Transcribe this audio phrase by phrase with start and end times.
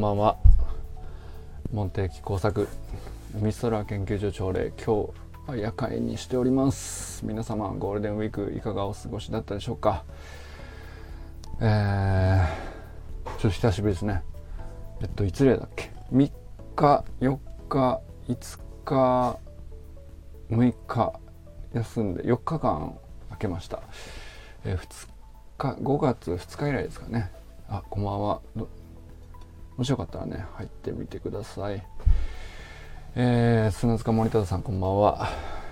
[0.00, 0.38] んばんは。
[1.70, 2.66] モンテーキ工作
[3.38, 5.12] 海空研究所朝礼今日
[5.46, 7.22] は夜会にしております。
[7.26, 10.04] 皆様ゴールデンウィークいかがお過ごしだったでしょうか？
[11.60, 14.22] えー、ちょっと久しぶりですね。
[15.02, 16.32] えっといつ例だっけ？3
[16.76, 17.38] 日4
[17.68, 19.38] 日5日
[20.48, 21.20] 6日
[21.74, 23.82] 休んで4日間空けました、
[24.64, 25.08] えー、2
[25.58, 27.30] 日5月2日以来ですかね。
[27.68, 28.40] あこんばんは。
[29.80, 31.82] もしよかったらね入ってみてください。
[33.14, 35.30] えー、砂塚森田さんこんばんは。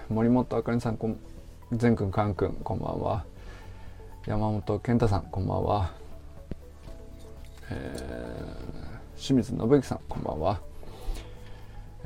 [0.09, 1.19] 森本あかりさんこん
[1.73, 3.27] 善くんかんくんこんばんは。
[4.25, 5.93] 山本健太さんこんばんは、
[7.71, 10.61] えー、清水信之さんこんばんは、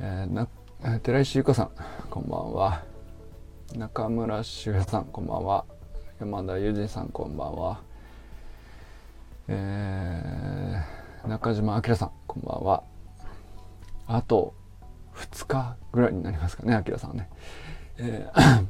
[0.01, 1.71] えー、な寺石由香さん
[2.09, 2.83] こんばんは。
[3.77, 5.63] 中村修平さんこんばんは。
[6.19, 7.79] 山田裕二さんこんばんは。
[9.47, 12.83] えー中島明さんこんばんは。
[14.07, 14.53] あと
[15.15, 17.29] 2日ぐらいになりますかね明さんね、
[17.97, 18.67] えー、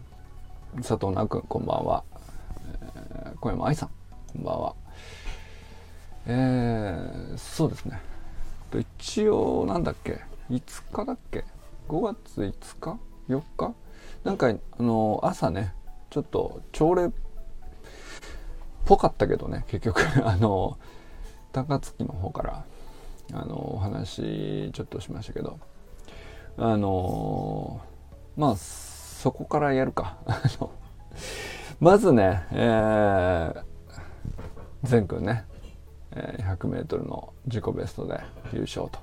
[0.78, 2.04] 佐藤直君こんばんは、
[3.26, 3.90] えー、小山愛さん
[4.34, 4.76] こんばんは。
[6.28, 8.00] えー、そうですね。
[8.78, 11.46] 一応なんだっけ5日だっけ
[11.90, 13.74] ？5月5日？4日？
[14.24, 15.74] なんかあの朝ね
[16.12, 17.10] ちょっと朝礼っ
[18.86, 20.02] ぽかったけどね結局。
[20.24, 20.78] あの
[21.54, 22.66] 高槻の方から
[23.32, 25.60] あのお話ちょっとしましたけど
[26.58, 27.80] あの
[28.36, 30.18] まあそこからやるか。
[31.80, 35.46] まずねえー、くんね、
[36.12, 38.20] 100m の自己ベストで
[38.54, 39.00] 優勝と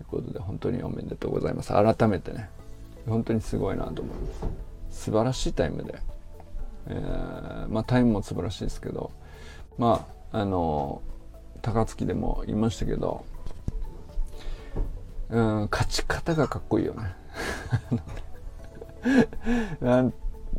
[0.00, 1.72] いうことで本当におめでとうございます。
[1.72, 2.50] 改めてね
[3.08, 4.32] 本当にすごいなと思いま
[4.90, 5.04] す。
[5.04, 5.98] 素晴らしいタイムで、
[6.88, 9.10] えー、まあタイムも素晴らしいですけど
[9.78, 11.02] まああの
[11.60, 13.24] 高槻でも言いましたけど、
[15.30, 17.14] うん、勝ち方がかっこいいよね。
[19.80, 20.12] なん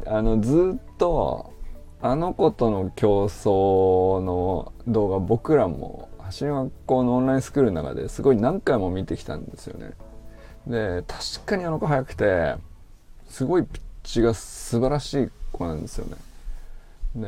[0.05, 1.53] あのずっと
[2.01, 9.91] あの子との競争の動画僕らも橋の学校のオンラインスクールの中ですごい何回も見てきたんですよね。
[10.65, 12.55] で確かにあの子速くて
[13.27, 16.15] すごいピッチが素晴らしい子なんですよね。
[17.15, 17.27] で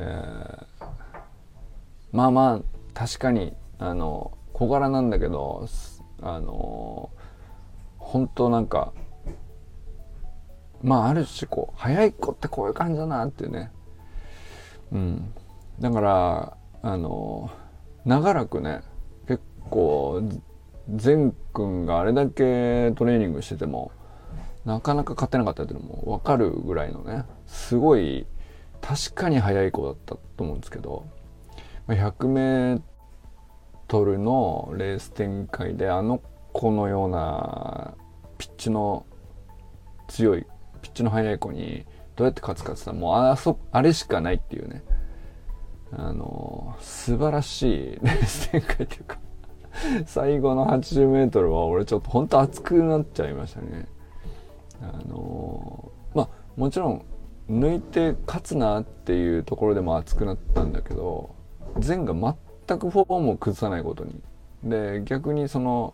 [2.11, 2.59] まあまあ
[2.93, 5.67] 確かにあの小柄なんだけど
[6.21, 7.09] あの
[7.97, 8.93] 本当なんか
[10.81, 13.71] まあある種こう早い子ってこういう感じだなっていうね。
[14.93, 15.33] うん。
[15.81, 17.51] だからあの
[18.05, 18.83] 長らくね
[19.27, 20.21] 結構
[20.89, 23.91] 善くんがあれだけトレーニングしてても
[24.63, 28.27] なかなか勝てなかったっていうのも分かるぐらいのねすごい
[28.79, 31.05] 確かに速い子だったと思うんですけど
[31.87, 32.81] 100m
[33.93, 36.19] トルのレース展開であの
[36.51, 37.93] 子のような
[38.39, 39.05] ピッチの
[40.07, 40.47] 強い
[40.81, 44.83] ピッチの速い子にどうやって勝つかって言ったらもうあそあれしかないっていうね。
[45.91, 49.19] あの素晴らしいレース展開っていうか
[50.07, 53.87] 最後の 80m は俺ちょっと本当熱くなっちゃいましたね。
[54.81, 57.05] あのまあもちろん
[57.47, 61.35] 抜いて勝つなっていうところでも熱くなったんだけど
[61.87, 62.15] 前が
[62.67, 64.21] 全くフォームを崩さないことに。
[64.63, 65.93] で逆にその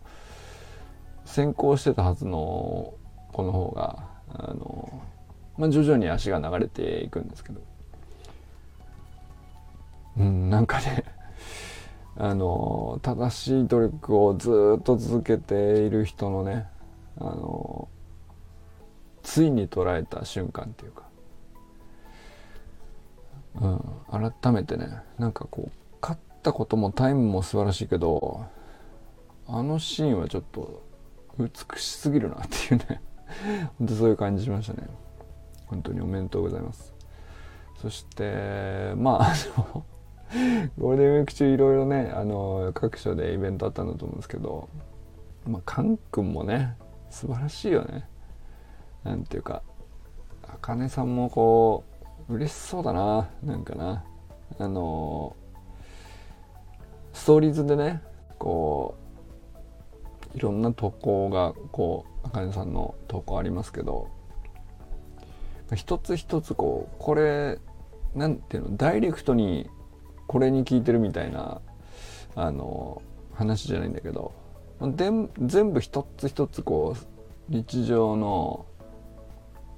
[1.25, 2.93] 先行してたはずの
[3.33, 5.01] 子の方があの、
[5.57, 7.61] まあ、徐々に足が流れていくんですけど。
[10.17, 11.05] うんなんかね
[12.17, 16.67] あの正しい努力をずっと続けている人のね
[17.17, 17.87] あの
[19.23, 21.03] ついに捉えた瞬間っていうか、
[23.61, 25.78] うん、改めてねなんかこう
[26.39, 28.45] ったこともタイムも素晴らしいけど
[29.47, 30.81] あのシーンはちょっと
[31.37, 33.01] 美しすぎるなっていうね。
[33.77, 34.87] 本当そういう感じしましたね。
[35.67, 36.93] 本当におめでとうございます。
[37.77, 39.85] そしてまああの
[40.77, 44.67] ゴールデンウィーク中いろいろねあの各所でイベントあったんだと思うんですけど
[45.45, 46.75] まあカン君もね
[47.09, 48.07] 素晴らしいよね。
[49.03, 49.63] なんていうか
[50.43, 51.83] あかねさんもこ
[52.27, 54.03] う嬉しそうだななんかな。
[54.57, 55.35] あの
[57.13, 58.01] ストーリーズでね
[58.37, 58.95] こ
[60.33, 64.09] ういろんな投稿がこうあかねさんの投稿ありますけど
[65.75, 67.59] 一つ一つこうこれ
[68.15, 69.69] なんていうのダイレクトに
[70.27, 71.61] これに聞いてるみたいな
[72.35, 73.01] あの
[73.33, 74.33] 話じゃないんだけど
[74.81, 75.09] で
[75.39, 77.05] 全部一つ一つこう
[77.49, 78.65] 日常の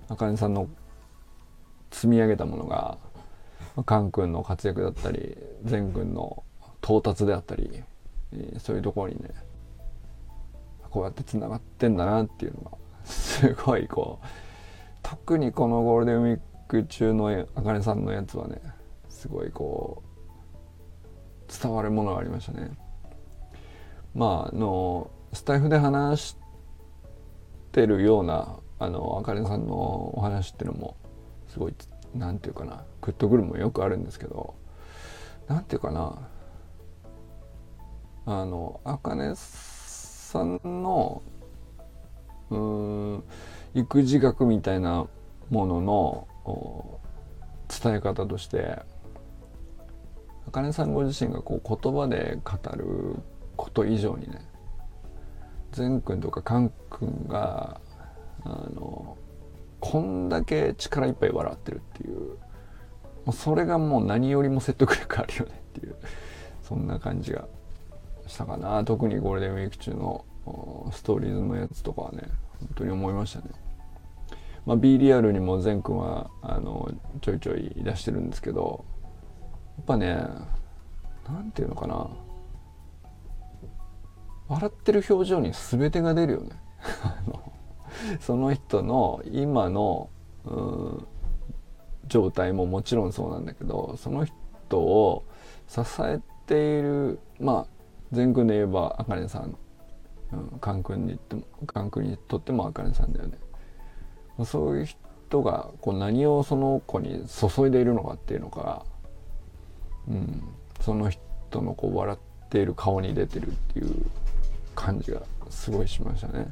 [0.09, 0.67] あかねさんの
[1.91, 2.97] 積み上げたものが
[3.85, 6.43] カン君の活躍だったり善君の
[6.81, 7.83] 到達であったり、
[8.33, 9.29] え、そういうところにね
[10.89, 14.25] こうやってつながってんだなっていうのがすごいこう
[15.01, 18.61] 特にこのゴールデンウィーク中のあかねさんのやつはね
[19.09, 22.71] すごいこう伝わるものがありましたね。
[24.13, 26.37] まああのスタイフで話し
[27.71, 30.97] てるようなあのあかねさんのお話っていうのも
[31.47, 31.73] すごい
[32.13, 34.55] 何て言うかなグッとくるもよくあるんですけど
[35.47, 36.27] 何て言うかな
[38.25, 41.21] あのあかねさんの
[42.49, 43.23] うん
[43.73, 45.07] 育児学みたいな
[45.49, 46.27] ものの
[47.67, 48.79] 伝え方として
[50.47, 53.15] あかねさんご自身がこう言葉で語る
[53.55, 54.45] こと以上にね
[55.71, 57.79] 善くんとかかんくんが
[58.43, 59.17] あの
[59.79, 62.37] こんだけ力いっぱい笑ってるっていう
[63.25, 65.95] もうそれがもう何よりも説得力あるよねっていう
[66.61, 67.47] そんな感じが。
[68.31, 68.83] したかな。
[68.85, 70.25] 特にゴールデンウィーク中の
[70.91, 72.23] ストーリーズのやつとかはね
[72.59, 73.45] 本当に思いましたね。
[74.65, 76.89] まあ、B リアルにも善くんはあの
[77.21, 78.85] ちょいちょい出してるんですけど
[79.77, 80.23] やっぱね
[81.27, 82.09] 何て言うのかな。
[84.47, 86.51] 笑ってる表情に全てが出るよね。
[88.19, 90.09] その人の今の
[92.07, 95.23] 状態ももちろんそうなんだけどその人を
[95.67, 97.80] 支えているまあ
[98.11, 99.55] 善くんで言えばあかねさん、
[100.33, 103.37] うん、カン君にってもカン君にとってもあかねさんだよね
[104.45, 108.83] そういう人がこう何をその子に注いでいるのかっていうのが、
[110.07, 110.43] うん、
[110.79, 114.05] その人のこう笑っている顔に出てるっていう
[114.75, 116.51] 感じがすごいしましたね。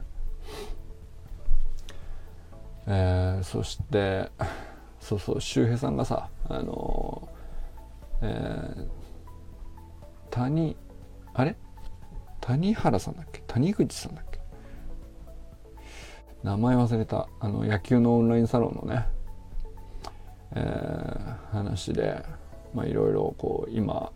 [2.88, 4.32] えー、そして
[5.00, 8.88] そうそう周平さんがさあのー、えー、
[10.32, 10.76] 谷
[11.34, 11.56] あれ？
[12.42, 13.42] 谷原さんだっけ？
[13.48, 14.40] 谷口さんだっけ？
[16.44, 17.28] 名前忘れた。
[17.40, 19.06] あの野球のオンラインサロンのね、
[20.56, 22.24] えー、話で
[22.74, 24.12] まあいろいろこう今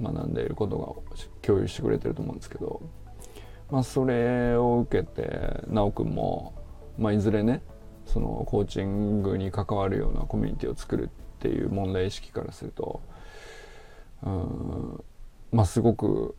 [0.00, 2.82] 学んでいることが共有してくれてると思うんですけど
[3.70, 6.54] まあ、それを受けて修くんも、
[6.98, 7.62] まあ、いずれね
[8.04, 11.08] そのコーチングに関わるようなコミュニティを作るっ
[11.40, 13.02] ていう問題意識からすると
[14.22, 15.04] うん
[15.52, 16.36] まあすごく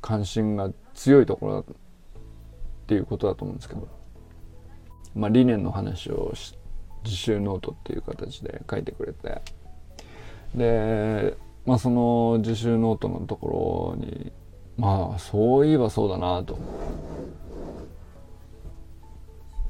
[0.00, 1.64] 関心が強いところだっ
[2.86, 3.88] ていうことだと思うんですけど、
[5.14, 6.32] まあ、理念の話を
[7.04, 9.42] 自習ノートっていう形で書いてくれて。
[10.54, 14.32] で、まあ、その自習ノートのところに
[14.76, 16.58] まあそういえばそうだなと。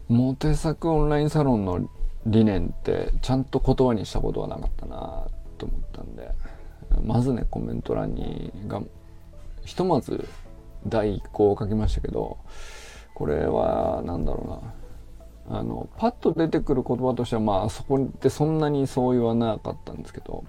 [0.08, 1.88] モテ作オンラインサロンの
[2.26, 5.26] 理念ってちゃんと言葉にしたことはなかったな
[5.58, 6.30] と思ったんで。
[7.02, 8.82] まずねコメント欄にが
[9.64, 10.28] ひとまず
[10.86, 12.38] 第1項を書きましたけど
[13.14, 14.74] これは何だろうな。
[15.52, 20.44] あのパッと出てくる言葉としてはまあそこでそんなにそう言わなかったんですけど、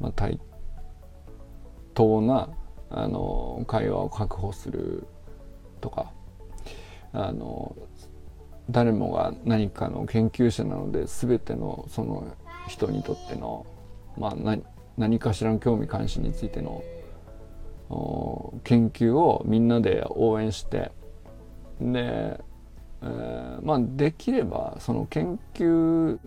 [0.00, 0.40] まあ、対
[1.92, 2.48] 等な
[2.88, 5.06] あの会話を確保する
[5.82, 6.12] とか
[7.12, 7.76] あの
[8.70, 12.34] 誰もが何かの研究者なので全てのその
[12.68, 13.66] 人にとっての、
[14.16, 14.62] まあ、何
[15.02, 16.84] 何かしらの興味関心についての
[18.62, 20.92] 研究をみんなで応援して
[21.80, 22.40] で、
[23.02, 26.20] えー、まあできればその研究っ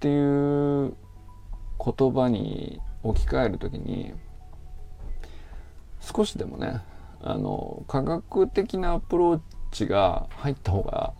[0.00, 0.92] ていう
[1.78, 4.12] 言葉に置き換える時に
[6.00, 6.82] 少しでもね
[7.22, 11.14] あの科学的なアプローチが入った方が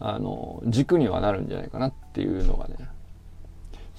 [0.00, 2.74] あの軸にはなるんじゃないかなっていうのがね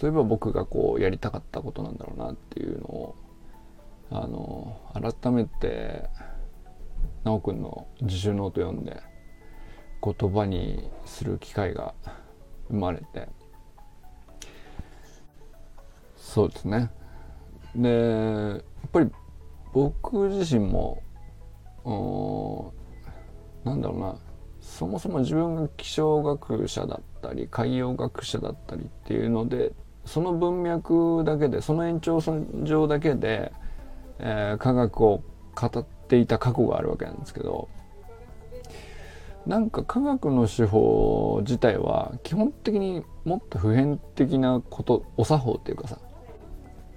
[0.04, 3.16] そういえば僕がこうやりたかったことなんだろうなっていうのを
[4.12, 6.10] あの改めて
[7.24, 9.02] 修くんの自習ノート読んで
[10.04, 11.94] 言葉にする機会が
[12.68, 13.30] 生まれて
[16.18, 16.92] そうですね。
[17.74, 19.10] でやっぱり
[19.72, 21.02] 僕自身も
[23.64, 24.18] なんだろうな
[24.60, 29.72] そもそも自分が気象学者だったり海洋学者だったりっていうので
[30.06, 33.54] その文脈だけでその延長線上だけで、
[34.20, 35.24] えー、科学を
[35.56, 37.70] 語っていた過去があるわけなんですけど
[39.46, 45.98] なんか科学の手法自体は基本的にもっと普遍的なことお作法っていうかさ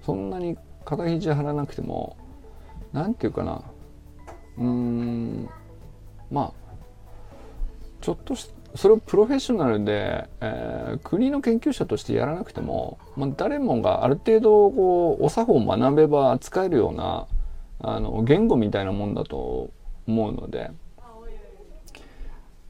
[0.02, 2.16] そんなに肩肘張らなくても
[2.92, 3.62] 何て言うかな
[4.58, 5.48] うーん
[6.30, 6.66] まあ
[8.00, 17.26] ちょっとしそれをプロフェッショナルで、えー、国の研究者としてやらなくても、まあ、誰もがある程度こうお作法を学べば使えるような
[17.80, 19.71] あの言語みたいなもんだと
[20.06, 20.71] 思うので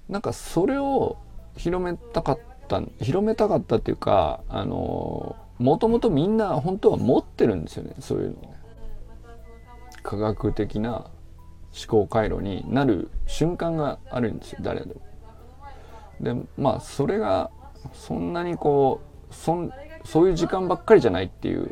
[0.08, 1.16] なんかそれを
[1.56, 8.56] 広めたかった広めたかったっていうかあのもともとみんな本当は持ってるんですよねそういうのね
[10.02, 11.06] 科学的な
[11.76, 15.05] 思考回路になる瞬間があるんですよ誰でも。
[16.20, 17.50] でまあそれが
[17.92, 19.70] そんなにこうそん
[20.04, 21.70] そういう時間ばっかりじゃないっていう。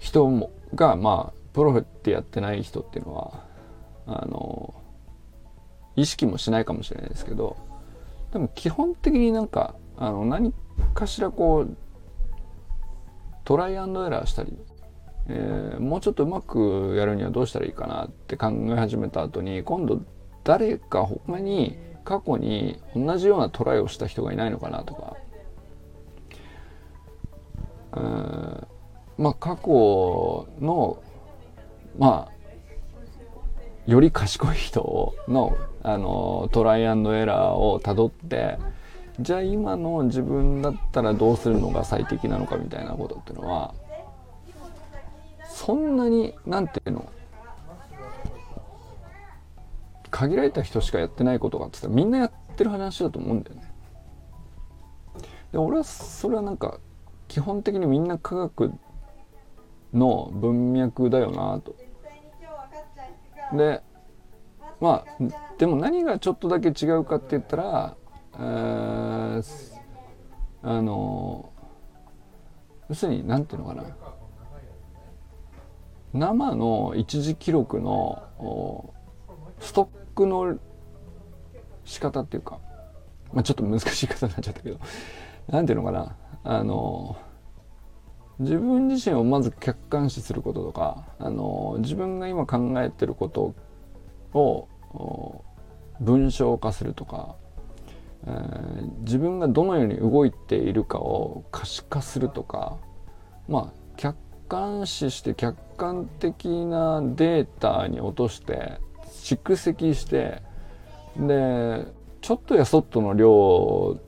[0.00, 3.44] 人もがまあプロフってやってない人っていうのは
[4.06, 4.74] あの
[5.94, 7.56] 意識もしないかもしれないですけど
[8.32, 10.54] でも基本的になんかあの何
[10.94, 11.76] かしらこう
[13.44, 14.56] トライアンドエラーしたり、
[15.28, 20.00] えー、もうちょっとうまくやるにはどうしたらいいかなって考え始めた後に今度
[20.50, 25.16] 誰か他に過去に同じようなトライをした人がいないのかなとか、
[27.92, 28.66] うん
[29.16, 31.00] まあ過去の
[31.96, 32.32] まあ
[33.86, 38.58] より賢い人のあのトライアンドエラーをたどって
[39.20, 43.72] じゃあ今の自分だったらどうするのが最適なのかみたいなことっていうのは
[45.48, 47.08] そんなになんていうの
[50.10, 53.72] 限られた人しかやってないことがって言ったらみんなやってる話だと思うんだよね。
[55.52, 56.78] で俺はそれはなんか
[57.28, 58.72] 基本的にみんな科学
[59.92, 61.74] の文脈だよなと。
[63.56, 63.82] で
[64.80, 65.24] まあ
[65.58, 67.96] でも何がちょっとだけ違うかって言ったら、
[68.34, 69.80] えー、
[70.62, 71.50] あの
[72.88, 73.84] 要するに何ていうのかな
[76.12, 78.22] 生の一時記録の
[79.60, 80.58] ストックの
[81.84, 82.58] 仕方っていうか、
[83.32, 84.78] まあ、ちょっと難しい方になっちゃったけど
[85.48, 86.16] 何ていうのかな。
[86.42, 87.16] あの
[88.38, 93.54] 自分自身をまず客観視することとかあの自分が今考えてること
[94.32, 94.66] を
[96.00, 97.36] 文章化するとか、
[98.26, 102.78] えー、自分がどのように動いているかを可視化するとか
[103.46, 104.16] まあ客
[104.48, 108.80] 観視して客観的なデータに落として
[109.22, 110.42] 蓄積して
[111.16, 111.86] で
[112.20, 113.98] ちょっとやそっとの量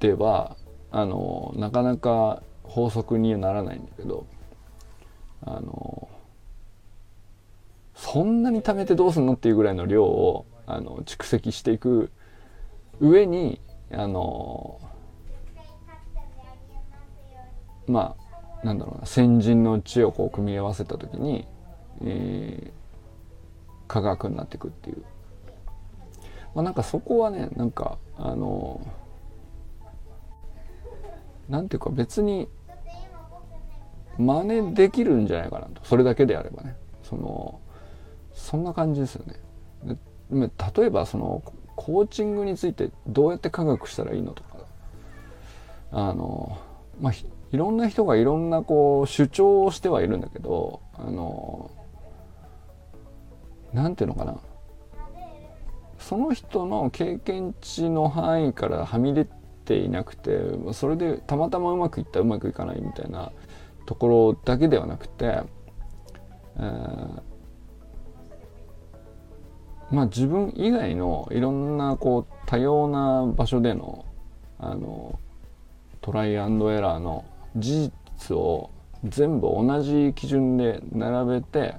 [0.00, 0.56] では
[0.90, 4.26] あのなかなか法則にはならないんだけど
[5.42, 6.08] あの
[7.94, 12.10] そんなに貯めてどうすんのっていうぐらいの量をあの蓄積していく
[13.00, 13.60] 上に
[13.92, 14.80] あの
[17.86, 18.16] ま
[18.62, 21.46] あなんだろうな先人の知をこう組み合わせた時に、
[22.02, 22.72] えー、
[23.88, 25.02] 科学になっていくっていう、
[26.54, 28.80] まあ、なんかそこはねなんかあの
[31.48, 32.48] なんていうか別に
[34.18, 35.84] 真似できるんじゃないかなと。
[35.84, 36.76] それだけであればね。
[37.02, 37.60] その
[38.32, 39.34] そんな感じですよね。
[40.30, 41.42] で例えばその
[41.76, 44.54] コーチングについてどうやって科学したらいいのとか。
[45.96, 46.58] あの
[47.00, 47.12] まあ
[47.52, 51.70] いろんな人がいろんなこう主張をしてはいるんだけどあの
[53.74, 54.36] なんていうのかな？
[55.98, 59.26] その人の経験値の範囲からはみ出
[59.64, 60.38] ていなくて
[60.72, 63.32] それでたまたまうまくいったうまくいかないみたいな
[63.86, 65.42] ところだけではなくて、
[66.56, 67.22] えー、
[69.90, 74.04] まあ自分以外のいろんなこう多様な場所での
[74.58, 75.18] あの
[76.00, 77.24] トライアンドエラーの
[77.56, 78.70] 事実を
[79.04, 81.76] 全部同じ基準で並べて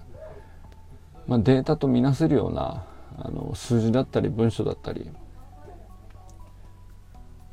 [1.27, 2.86] まあ、データとみなせるような
[3.17, 5.10] あの数字だったり文章だったり、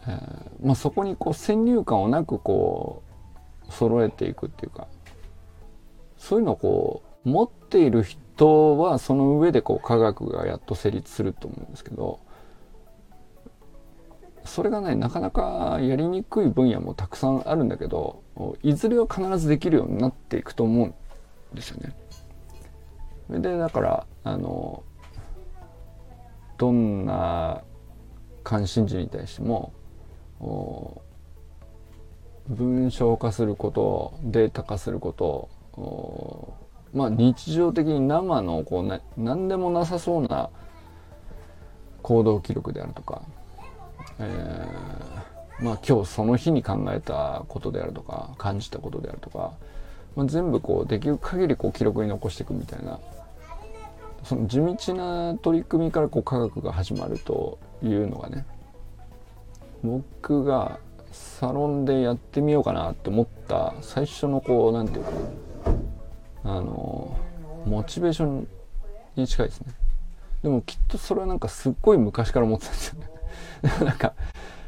[0.06, 3.02] えーまあ、そこにこう先入観をなくこ
[3.68, 4.88] う揃えていくっていうか
[6.18, 12.20] そういうのをこう持っている人はその上でこう科学がやっと成立すると思うんですけど
[14.44, 18.22] それがねなかなかやりにくい分野もたくさんあるんだけど
[18.62, 20.94] いずれは必ずできるようになっていくと思うん
[21.54, 21.94] ですよね。
[23.30, 24.82] でだからあの
[26.58, 27.62] どんな
[28.44, 29.72] 関心事に対しても
[32.48, 35.48] 文章化することデータ化すること
[36.92, 40.50] まあ日常的に生のこう、ね、何でもなさそうな
[42.02, 43.22] 行動記録であるとか、
[44.18, 49.54] えー、まあ今日その日に考えたことであるとか感じたことであるとか、
[50.16, 52.98] まあ、全部こうできる限りこう記録に残していくみたいな。
[54.24, 58.46] その地道な取り組みからこう科学が始まるというのがね
[59.82, 60.78] 僕が
[61.10, 65.10] サロンでやってみようかなって思った最初のこう何て言うか
[66.44, 67.16] なあの
[67.66, 68.48] モチベーション
[69.16, 69.74] に近いですね。
[70.42, 73.10] でもきっとそれはなんかすっごい昔から思ってたんですよね。
[73.84, 74.14] なんか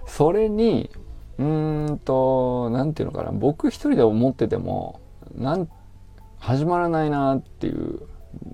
[0.06, 0.90] それに
[1.38, 3.32] うーんと何て言うのかな。
[3.32, 5.00] 僕一人で思ってても
[5.34, 5.68] なん
[6.38, 8.00] 始まらないなっていう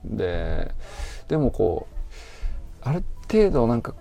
[0.04, 0.72] で
[1.28, 3.94] でもこうある程度なんか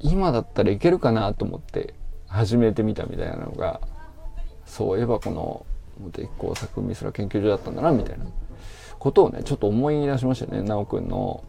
[0.00, 1.94] 今だったらいけるかなと思って
[2.26, 3.80] 始めてみたみたいなのが
[4.66, 5.66] そういえばこの
[5.98, 8.26] 茂木工作美空研究所だったんだなみたいな
[8.98, 11.44] ことをねちょっと思い出しましたね修くんの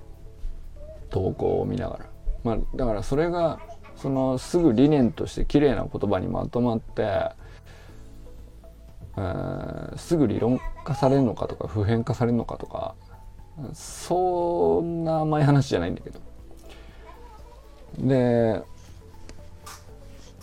[1.10, 2.06] 投稿を見ながら。
[2.44, 3.60] まあ、だからそれが
[3.96, 7.32] そのすぐ理念として綺麗な言葉にまとまって、
[9.96, 12.96] すぐ理論化されるのかとか普遍化されるのかとか
[13.74, 16.20] そんな甘い話じゃないんだけど。
[17.98, 18.62] で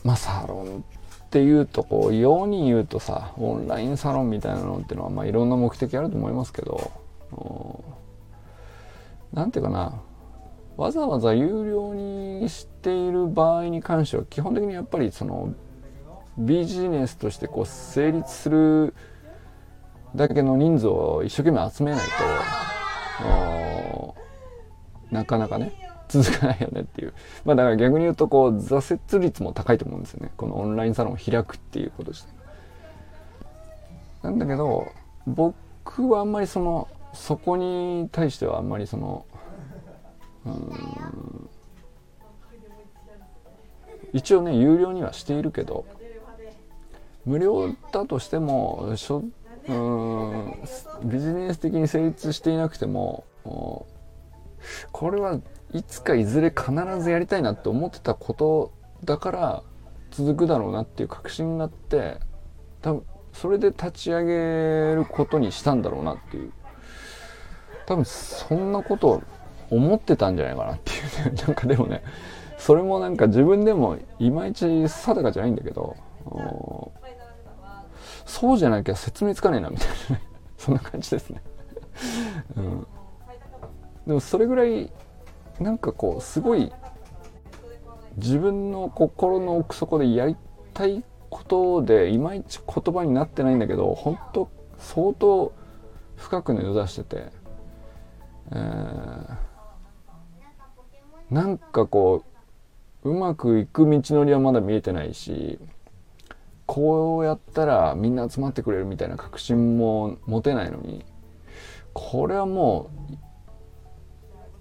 [0.02, 0.84] まあサロン
[1.24, 6.92] っていうとこう世に言うとさオンラインサロンみたいなのっていうのはまあいろんな目的あると思いますけど
[9.32, 10.00] 何ていうかな
[10.76, 15.54] わざわざ有料にしている場合に関しては基本的にやっぱりその
[16.36, 18.94] ビジネスとしてこう成立する
[20.14, 22.00] だけの人数を一生懸命集めない
[23.20, 24.14] と
[25.10, 25.72] なかなかね
[26.08, 27.14] 続かないよねっていう。
[27.44, 30.30] まあだから逆に言うとこう挫折率も高いと思うんですよね。
[30.36, 32.28] このオンラインサロンを開くっていうことです
[34.22, 34.88] なんだけど
[35.26, 39.24] 僕はあんまりそのそこに対してはあんまりその
[40.46, 41.48] うん
[44.12, 45.84] 一応ね有料にはしているけど
[47.24, 49.24] 無料だとしてもしょ
[49.68, 50.54] うん
[51.04, 55.40] ビジネス的に成立していなくてもこれは
[55.72, 58.72] いつかいずれ必ずやりたいなって思ってたこと
[59.04, 59.62] だから
[60.10, 62.18] 続くだろうなっていう確信があって
[62.82, 66.52] 多分それで立ち上げることにしたんだろうなっていう。
[67.86, 69.22] 多分そんなことを
[69.70, 71.36] 思ってたんじゃないかなっていうね。
[71.46, 72.02] なんかでもね
[72.58, 75.96] それもなんか自分でもいまいち定かじゃないんだけど
[78.24, 80.22] そうじゃなきゃ説明つかねえなみたいなね。
[80.58, 81.42] そんな感じですね、
[82.56, 82.86] うん、
[84.06, 84.90] でもそれぐらい
[85.60, 86.72] なんかこうすごい
[88.16, 90.36] 自分の心の奥底でやり
[90.72, 95.52] たいことでいまいち言葉になってないんだけど本当相当
[96.16, 97.26] 深く根を出してて、
[98.52, 99.54] えー
[101.30, 102.22] なんかこ
[103.02, 105.58] ううまくいく道のりはまだ見えてないし
[106.74, 111.04] こうやったらみんな集まってくれるみたいな確信も持てないのに
[111.92, 112.90] これはも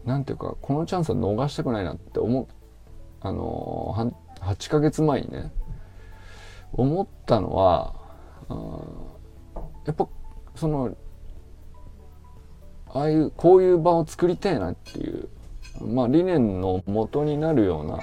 [0.06, 2.48] う何ていうかこのチャンスは逃したくないなって思う
[3.20, 5.52] あの8ヶ月前にね
[6.74, 7.96] 思ったのは
[9.88, 10.08] やっぱ
[10.56, 10.96] その
[12.90, 15.30] ああいうこういう場を作りたいなっていう
[15.82, 18.00] まあ、理念の元になるような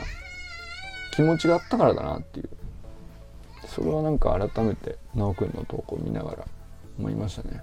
[1.14, 2.59] 気持ちがあったからだなっていう。
[3.70, 6.44] それはなんか改めて修くんの投稿見ながら
[6.98, 7.62] 思いましたね。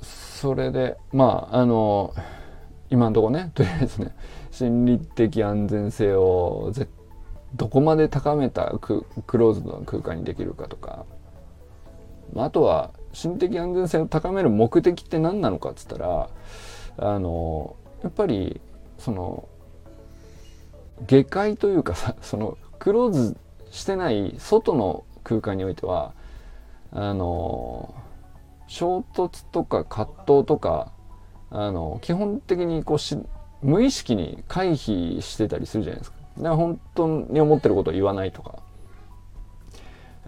[0.00, 2.14] それでまああの
[2.88, 4.16] 今のところねとりあえずね
[4.50, 6.72] 心理的安全性を
[7.54, 9.04] どこまで高めたク
[9.38, 11.04] ローズドな空間にできるかとか
[12.32, 16.30] まああとは心理的安全性を高める目的って何なのかっつったら
[16.96, 18.60] あのやっぱり
[18.98, 19.48] その
[21.06, 23.36] 下界というかさ そのクローズ
[23.70, 26.12] してない外の空間においては
[26.92, 27.94] あの
[28.66, 30.92] 衝突とか葛藤とか
[31.50, 33.18] あの基本的にこうし
[33.62, 36.16] 無意識に回避してたりするじゃないですか。
[36.38, 38.58] だから本当に思ってることを言わないとか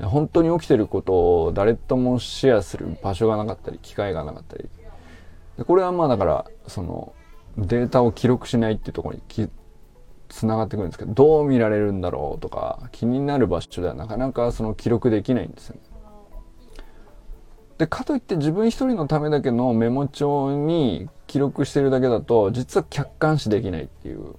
[0.03, 4.69] 本当に起きてることを誰ともシェアする場所がなかったり機会がなかったり
[5.57, 7.15] でこれはまあだからその
[7.57, 9.23] データを記録しないっていうところに
[10.35, 15.81] きつながってくるんですけどどう見られるんだろうとか気になる場所ではなかなかその記録できないんですよね。
[17.79, 24.35] でかといって自分一人のためだけのメモ帳に記録してるだけだと実は客観視できないっていう。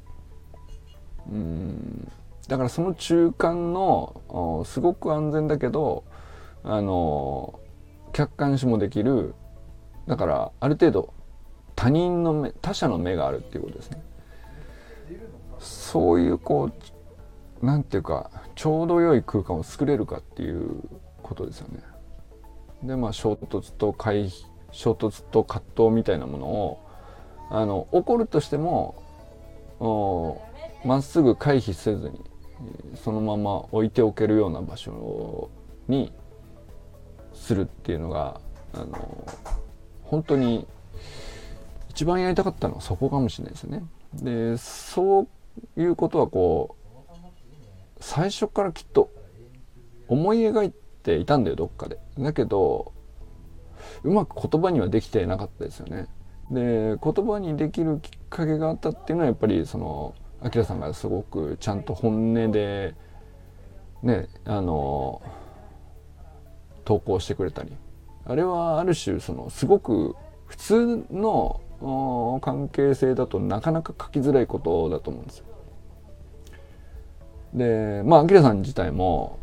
[1.32, 2.12] うん。
[2.50, 6.04] だからその中間のすごく安全だけど
[6.64, 7.60] あの
[8.12, 9.34] 客観視もできる。
[10.08, 11.14] だからある程度
[11.76, 14.04] 他人の目他者の目があるっていうことですね。
[15.65, 16.71] そういうこ
[17.62, 20.84] うなんていうかちょうど良い空間を作れるかっていう
[21.23, 21.82] ことですよね
[22.84, 26.86] でまあ衝突と回避衝突と葛藤みたいなものを
[27.49, 29.01] あの起こるとしても
[30.84, 32.19] まっすぐ回避せずに
[32.95, 35.49] そのまま置いておけるような場所
[35.88, 36.12] に
[37.34, 38.39] するっていうのが
[38.73, 39.28] あの
[40.04, 40.67] 本当に
[41.89, 43.84] 一番やりたかったのはそこかもしれないですね。
[44.13, 45.28] でそ
[45.78, 47.15] いうことはこう
[48.00, 49.12] 最初からきっと
[50.08, 51.98] 思い描いていたんだよどっかで。
[52.20, 52.94] だけど
[54.04, 56.08] うまく言葉にはできてなかったですよね。
[56.52, 62.94] で言葉にできるきっかけがあったっていうのはやっぱりそのアキラさんがすごくちゃんと本音で
[64.04, 65.22] ねあの
[66.84, 67.76] 投稿してくれたり
[68.26, 70.15] あれはある種そのすごく
[70.46, 75.46] 普通の関係性だとなかなか書きづらいことだと思うんですよ。
[77.54, 79.40] でまあアキラさん自体も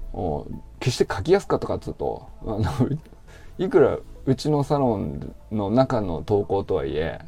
[0.81, 2.63] 決して書きやすかったかっつうとあの
[3.59, 7.21] いくらうちのサロンの中の投稿とはいえ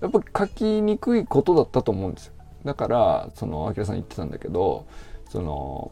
[0.00, 4.86] やっぱ書きにくいことだったと思うんですよだからそのあきらさん言ってたんだけど
[5.30, 5.90] その、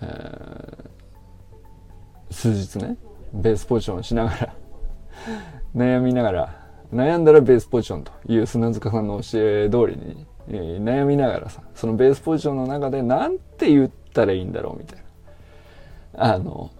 [0.00, 2.96] えー、数日ね
[3.32, 4.54] ベースポジションしながら
[5.76, 6.63] 悩みながら
[6.94, 14.98] 悩んだらベースポジションという砂塚さんの教え通りに、えー、悩みながらさそのベースポジションの中で何て言ったらいいんだろうみたい
[16.14, 16.70] なあの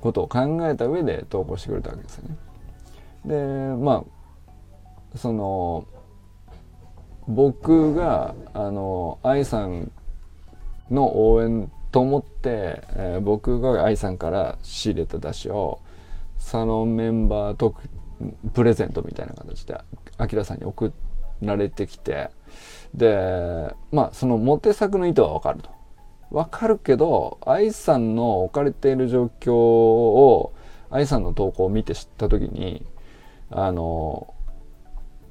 [0.00, 2.36] ことを考えた上で投稿してくれたわけですよね。
[3.24, 4.04] でま
[5.14, 5.86] あその
[7.26, 9.90] 僕があの愛さん
[10.90, 15.80] の応援と思って、えー、僕が愛さんから仕入れた出汁を
[16.38, 17.76] サロンメンバーと
[18.52, 19.78] プレゼントみたいな形で
[20.18, 20.92] あきらさんに送
[21.40, 22.30] られてきて
[22.94, 25.82] でまあそのモテ作の意図はわかると。
[26.32, 30.54] わかるけど、愛さんの置かれている状況を、
[30.90, 32.86] 愛さんの投稿を見て知った時に、
[33.50, 34.32] あの、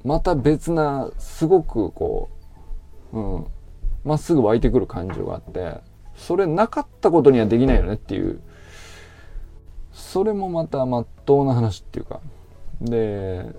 [0.04, 2.30] また別な、すごくこ
[3.12, 3.46] う、うん、
[4.04, 5.80] まっすぐ湧いてくる感情があって、
[6.14, 8.40] それなかったことにはできないよねっていう、
[9.92, 12.20] それもまたまっとうな話っていうか、
[12.82, 13.54] で、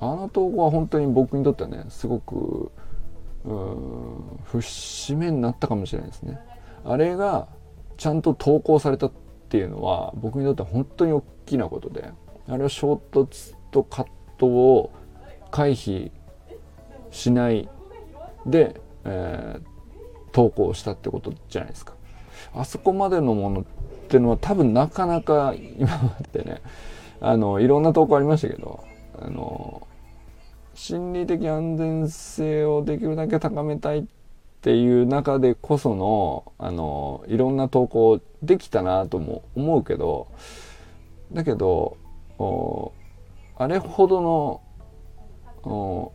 [0.00, 2.72] あの投稿は本当に僕にとってはね、すごく、
[3.44, 6.38] うん節目になったかもしれないですね。
[6.84, 7.48] あれが
[7.96, 9.12] ちゃんと投稿されたっ
[9.48, 12.10] ていうのは僕にとっては本当に大きなことで
[12.48, 14.90] あれは衝突と葛藤を
[15.50, 16.10] 回避
[17.10, 17.68] しない
[18.46, 19.62] で、えー、
[20.32, 21.94] 投稿したってことじゃないですか。
[22.54, 23.66] あそこまでのもの
[24.12, 26.60] っていうのは多分なかなか今までね
[27.22, 28.84] あのいろんな投稿ありましたけど
[29.18, 29.88] あの
[30.74, 34.04] 心理的安全性をできるだけ高めたいっ
[34.60, 40.28] ていう中でこその、あの、いろんな投稿できたなとも思うけど、
[41.32, 41.96] だけど、
[43.56, 44.60] あれほど
[45.64, 46.12] の、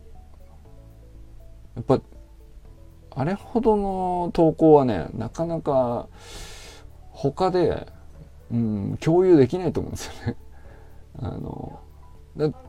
[1.75, 2.01] やっぱ、
[3.11, 6.07] あれほどの投稿はね、なかなか
[7.17, 7.87] 他で、
[8.51, 10.35] うん、共有できないと思うんですよね。
[11.19, 11.79] あの、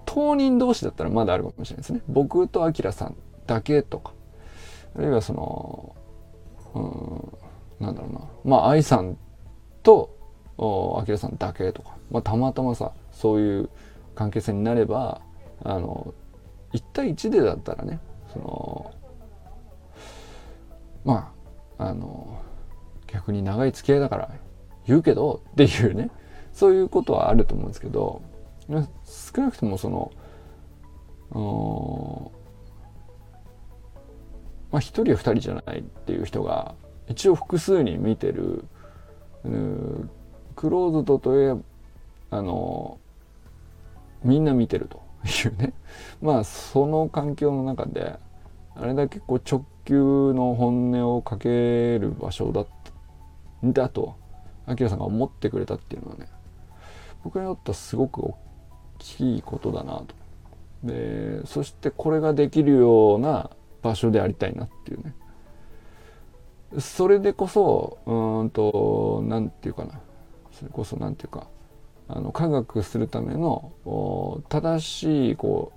[0.06, 2.00] 当人同士だったらまだあるかもしれないですね。
[2.08, 4.12] 僕とアキラさんだけとか。
[4.96, 5.94] あるいはその、
[6.74, 8.20] うん、なんだろうな。
[8.44, 9.18] まあ、愛さん
[9.82, 10.16] と、
[10.56, 11.96] アキラさんだけとか。
[12.10, 13.68] まあ、たまたまさ、そういう
[14.14, 15.20] 関係性になれば、
[15.62, 16.14] あの、
[16.72, 18.00] 1対1でだったらね、
[18.32, 18.90] その、
[21.04, 21.32] ま
[21.76, 22.40] あ、あの、
[23.08, 24.30] 逆に長い付き合いだから
[24.86, 26.10] 言うけどっていうね、
[26.52, 28.22] そういうことはあると思うんですけど、
[28.68, 30.12] 少なくともその
[34.70, 36.74] まあ一人や二人じゃないっていう人が
[37.08, 38.64] 一応複数に見てる
[40.56, 41.60] クローズドといえば
[42.30, 42.98] あの
[44.22, 45.72] みんな見てるというね。
[46.20, 48.18] まあその環境の中で
[48.74, 52.77] あれだけこう直球の本音をかける場所だった
[53.64, 54.16] だと
[54.66, 56.28] アキラさんが思ってくれたっていうのはね
[57.24, 58.36] 僕にとってはすごく大
[58.98, 60.14] きいことだなと。
[60.84, 63.50] でそしてこれができるような
[63.82, 65.14] 場所でありたいなっていうね
[66.78, 70.00] それでこそうんと何て言うかな
[70.52, 71.48] それこそ何て言うか
[72.08, 73.72] あの科学するための
[74.48, 75.72] 正しいこ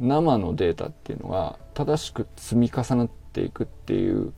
[0.00, 4.32] う生のデータっていうのが正しく積み重なっていくっていう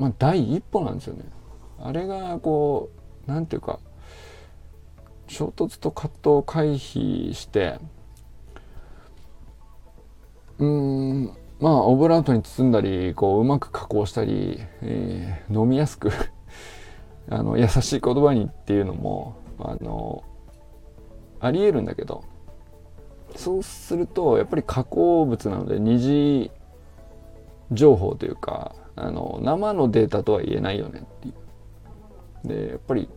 [0.00, 1.24] まあ第一歩なんですよね。
[1.78, 2.90] あれがこ
[3.26, 3.78] う何て言うか
[5.28, 7.78] 衝突と葛藤を回避して
[10.58, 11.24] うん
[11.60, 16.10] まあオブラートに包んだりこううまく加工したり、えー、飲みやすく
[17.30, 20.24] あの優しい言葉にっていうのもあの
[21.38, 22.24] ありえるんだけど
[23.36, 26.50] そうするとやっぱり加工物なので二次
[27.72, 31.32] 情報というかあの生のデータとは言えないよねってい
[32.44, 32.48] う。
[32.48, 33.08] でやっぱり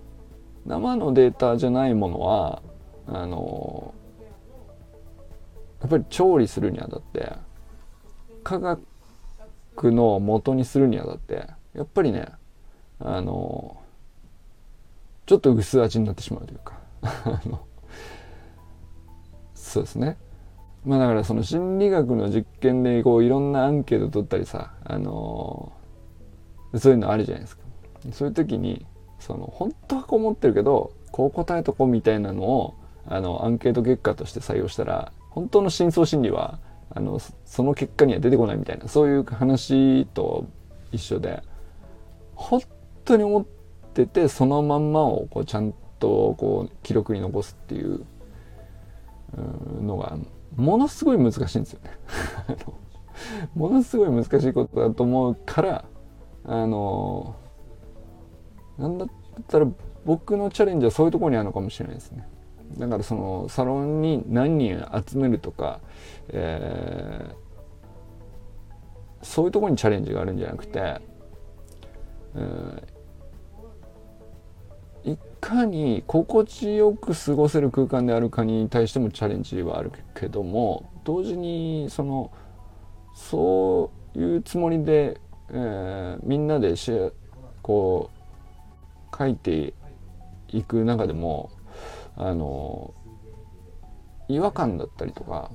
[0.66, 2.62] 生のデータじゃないものは
[3.08, 3.94] あの
[5.82, 7.34] やっぱり調理するにあたって
[8.44, 12.28] 科学の元にするにあたってやっぱりね
[13.00, 13.82] あの
[15.26, 16.80] ちょっと薄味になってしまうというか
[19.56, 20.18] そうですね
[20.86, 25.72] まあだからその心理学の実験でこういろんなアンケート取ったりさあの
[26.76, 27.64] そういうのあるじゃないですか。
[28.12, 28.86] そういう時に
[29.20, 40.46] その本当はこう思ってるけどこう答えとこうみたいなのをあのアンケート結果として採用したら本当の深層心理はあのその結果には出てこないみたいなそういう話と
[40.92, 41.42] 一緒で
[42.36, 42.62] 本
[43.06, 43.46] 当に思っ
[43.94, 48.06] ててそのまんまをこうちゃんとこう記録に残すっていう
[49.82, 50.18] のが
[50.56, 51.92] ものすごい難しいんですよね。
[53.56, 55.86] ものすごい難しいことだと思うから
[56.46, 57.36] あの
[58.78, 59.10] なんだっ
[59.48, 59.68] たら
[60.06, 62.28] 僕のチャレンジはそういうところにあるのかもしれないですね。
[62.78, 65.80] だからそのサロンに何人集めるとか、
[66.30, 70.80] えー、そういうところにチャレンジがあるんじゃなくて、
[72.36, 72.84] えー、
[75.06, 82.32] いかに心地よく過ごせる空間であるかに対してもチャレンジはあるけども同時にその
[83.14, 87.14] そういうつもりで、えー、みんなでシェ
[87.62, 88.10] こ
[89.12, 89.74] う書いて
[90.50, 91.52] いく中でも
[92.16, 92.94] あの
[94.28, 95.52] 違和感だったりとか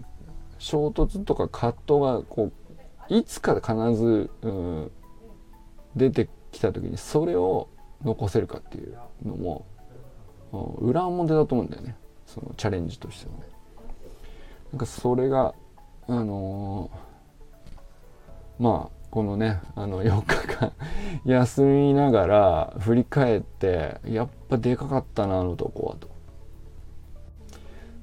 [0.59, 2.53] 衝突とか葛藤がこ
[3.09, 4.91] ういつか必ず、うん、
[5.97, 7.69] 出てきた時にそれを
[8.05, 9.67] 残せるかっていうのも、
[10.53, 13.49] うん、裏表だと思うんだよねそのチャレンジとしてはね。
[14.73, 15.55] なんかそれが
[16.07, 20.73] あのー、まあこのねあの4日間
[21.25, 26.09] 休みながら振り返ってやっぱでかかったなあのとこはと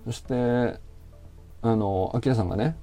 [0.05, 0.79] そして
[1.61, 2.75] あのアキラさんがね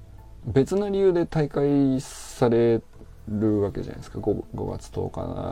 [0.45, 2.81] 別の理由で大会され
[3.27, 4.19] るわけじゃないですか。
[4.19, 5.09] 5, 5月10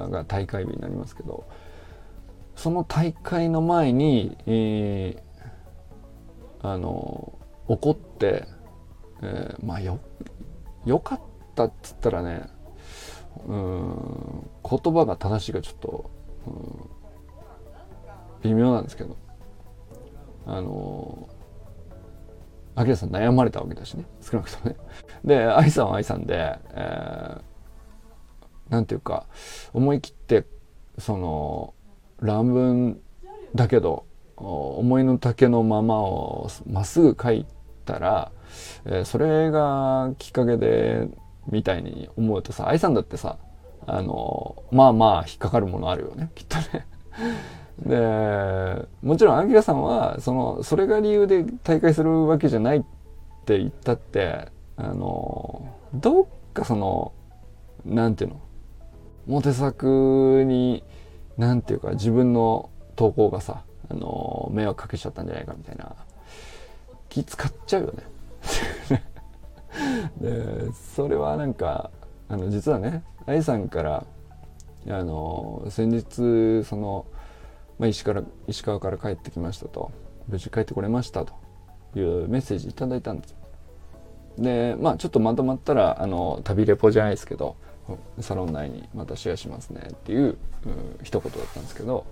[0.07, 1.45] 日が大会日になりますけど。
[2.55, 8.45] その大会の前に、えー、あの怒って、
[9.21, 9.99] えー、まあよ
[10.85, 11.21] よかっ
[11.55, 12.43] たっつったらね
[13.47, 16.11] うん言葉が正しいかちょっと、
[16.47, 16.89] うん、
[18.43, 19.17] 微妙なんですけど。
[20.45, 21.29] あの
[22.75, 24.77] アキラさん悩まれたわけだしね少なくともね。
[25.23, 27.41] で愛さんは愛さんで、えー、
[28.71, 29.27] なんていうか
[29.73, 30.45] 思い切って
[30.97, 31.73] その
[32.21, 33.01] 乱文
[33.53, 34.05] だけど
[34.37, 37.45] 思いの丈のままをまっすぐ書い
[37.85, 38.31] たら、
[38.85, 41.07] えー、それがきっかけで
[41.47, 43.37] みたいに思うとさ愛さんだってさ
[43.85, 46.87] あのまあまあ引っかかるものあるよねきっとね。
[47.81, 52.83] でもちろんアキラさんはそのそれが理由で大会するわけじゃないっ
[53.45, 57.11] て言ったってあのどっかその
[57.83, 58.39] なんていうの
[59.27, 60.83] モテ作に
[61.37, 65.95] なんていうか自分の投稿がさあの迷惑かけちゃったんじゃないかみたいな。
[67.09, 69.01] 気使っちゃうよね。
[70.21, 71.91] でそれはなんか
[72.29, 74.05] あの実はね愛さんから
[74.87, 77.05] あの先日その
[77.77, 79.91] まあ、石から石川から帰ってきましたと。
[80.27, 81.33] 無事帰ってこれましたと。
[81.95, 83.37] いうメッセージいただいたんですよ。
[84.37, 87.57] でまあちょっとまとまったらあの旅レポじゃないですけど
[88.19, 90.37] サロン内にまたシェアしますねっていう、う
[91.03, 92.05] 一言だったんですけど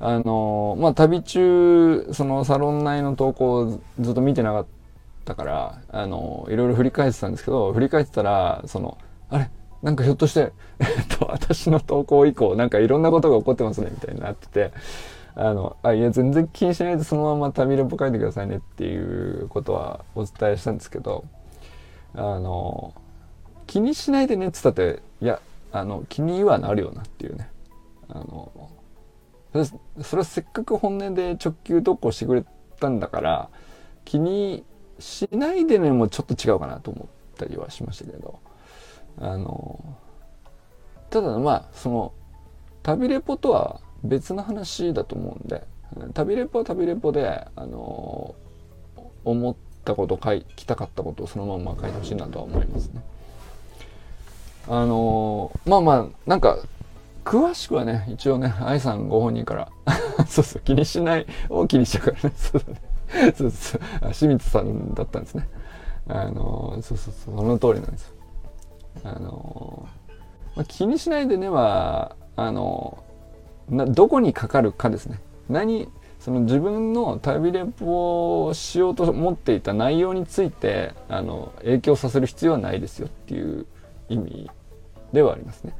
[0.00, 4.66] あのまあ旅中そのサロン内の投稿をずっと見てなかっ
[5.24, 8.98] たからあのいろいろ振り返ってたんですけど振り返ってたらその
[9.30, 9.50] あれ？
[9.82, 14.72] なんかひょっとして、えっと、私の投稿以降、なんかいろんなことが起こってますね、みたいになってて、
[15.34, 21.26] あの、あ、いや、全然気にしないでそのまま旅レポ書いてくださいねっていうことはお伝えしたんですけど、
[22.14, 22.94] あの、
[23.74, 25.40] 気にしないでねって言ったって、いや、
[25.72, 27.50] あの、気にはなるよなっていうね。
[28.08, 28.70] あの、
[29.52, 29.64] それ
[30.04, 32.44] それはせっかく本音で直球投稿してくれ
[32.78, 33.48] たんだから、
[34.04, 34.62] 気に
[35.00, 38.38] しないでねもちょっと違うかなと思ったりはしましたけど。
[39.20, 39.96] あの
[41.10, 42.12] ただまあその
[42.82, 45.64] 旅レポとは別の話だと思うんで
[46.14, 48.34] 旅レポは旅レポであの
[49.24, 53.02] 思ったこと書きたかったことをそのまま書いてほしいなとは思いますね。
[54.68, 56.58] あのまあまあなんか
[57.24, 59.68] 詳しくはね一応ね愛さんご本人から。
[60.28, 62.32] そうそう気にしないを気にしちゃうからね。
[62.36, 63.80] そうだねそうそう。
[64.12, 65.48] 清水さんだったんですね。
[66.08, 67.36] あのそうそうそう。
[67.36, 68.14] その通りなんです
[69.02, 69.86] あの
[70.56, 73.02] まあ、気にしないでねはあの
[73.68, 75.20] などこにかかるかですね。
[75.48, 75.88] 何
[76.20, 83.66] その自分の旅レポをしようと思っていた内容についてあの影響させる必要はないですよっていう
[84.08, 84.50] 意味
[85.12, 85.74] ではありますね。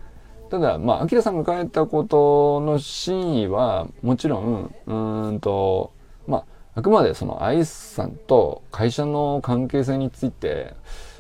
[0.51, 5.93] ただ、まあ、アキラさんが書いたことの真意は、もちろん、うんと、
[6.27, 6.45] まあ、
[6.77, 10.75] あくまでそのアイスさんと会社の関係性について、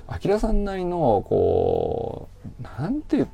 [0.07, 2.29] アキラさんなりの、こ
[2.61, 3.29] う、なんていう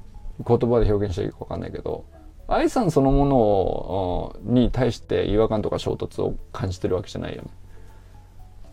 [0.47, 2.05] 言葉で表現していいかわかんないけど、
[2.51, 7.49] 愛さんそのものをに対して違和感とか衝突を感じてるわけじゃないよね。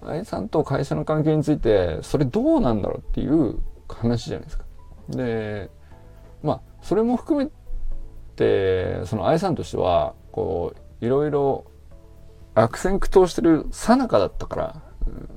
[0.01, 4.63] 愛さんと会社の関係についてそれどうなんだろうっていう話じゃないですか。
[5.09, 5.69] で
[6.43, 7.49] まあそれも含め
[8.35, 11.65] てその愛さんとしてはこういろいろ
[12.55, 15.29] 悪戦苦闘してるさなかだったから、うん、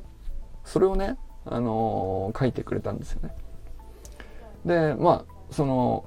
[0.64, 3.34] それをね、あのー、書いてくれたんですよね。
[4.64, 6.04] でまあその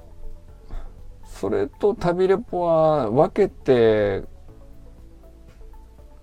[1.26, 4.24] それと旅レポは分けて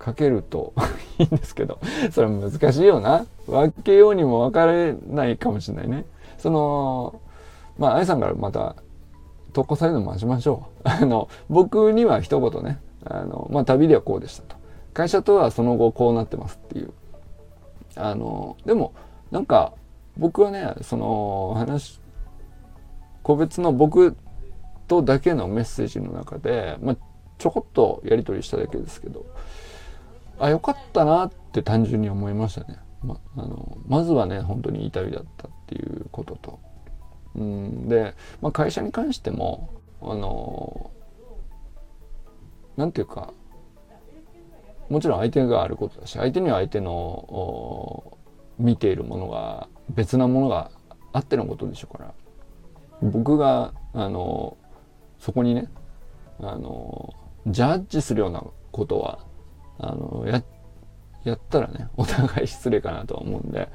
[0.04, 0.74] 書けると
[1.18, 1.78] いいんですけど、
[2.10, 3.24] それ難しいよな。
[3.46, 6.04] 分けようにも分かれないかもしれないね。
[6.38, 7.20] その、
[7.82, 8.76] まあ、愛さんからまた
[9.52, 10.80] 投稿されるの待ちましょう。
[10.88, 14.54] あの、僕には一言ね、あの、まあ、旅ではこうでしたと。
[14.94, 16.92] 会社とはその後こうなってますっていう。
[17.96, 18.92] あの、でも、
[19.32, 19.72] なんか、
[20.16, 22.00] 僕はね、その話、
[23.24, 24.16] 個別の僕
[24.86, 26.96] とだけのメッセージの中で、まあ、
[27.38, 29.26] ちょこっとやり取りしただけですけど
[30.38, 32.78] あよかったなって単純に思いましたね。
[33.02, 36.71] まあのまずはね本当にいい旅だったっていうことと。
[37.36, 37.88] うん。
[37.88, 40.90] で、まあ、会社に関してもあの
[42.76, 43.32] なんていうか
[44.88, 48.18] もちろん相手があることだし相手には相手の
[48.58, 50.70] 見ているものが別なものが
[51.12, 52.14] あってのことでしょうから。
[53.02, 54.56] 僕があの
[55.18, 55.68] そこにね
[56.40, 57.12] あの
[57.46, 59.18] ジャッジするようなことは
[59.78, 60.42] あのや
[61.24, 63.68] やったらねお互い失礼かなとは思うんで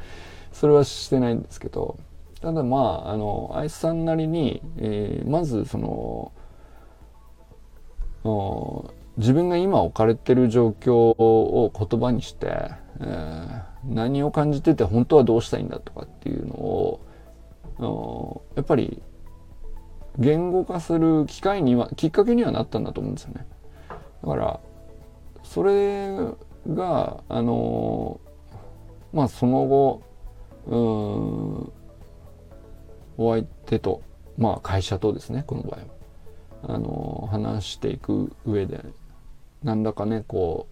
[0.52, 1.98] それはしてないんですけど
[2.42, 6.32] ただまああの愛さんなりに、えー、まずその
[9.18, 19.02] 自分が今置かれてる状況を言葉にして、えー、何を感じてて本当はどうしたいんだとかっていうのをやっぱり
[20.20, 23.46] 言語化する機会にはきっかけにはなったんだと思うんですよね。
[24.24, 24.60] だから
[25.44, 26.16] それ
[26.68, 28.20] があの
[29.14, 30.02] まあその後
[30.66, 31.72] うん
[33.18, 34.02] お相手と
[34.38, 35.80] まあ会社とですねこの場合
[36.72, 38.84] はあの話していく上で
[39.64, 40.68] 何らかねこ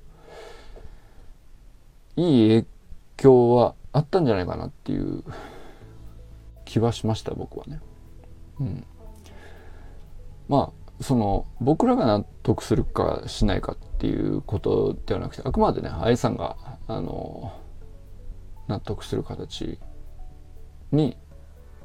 [2.18, 2.68] ういい影
[3.18, 5.24] 響はあったんじゃないかなっていう
[6.64, 7.80] 気はしました僕はね。
[8.60, 8.86] うん
[10.48, 16.56] まあその僕らが納得するかしないかっていうことではなくてあくまでね愛さんが
[16.88, 17.52] あの
[18.68, 19.80] 納得する形
[20.92, 21.18] に、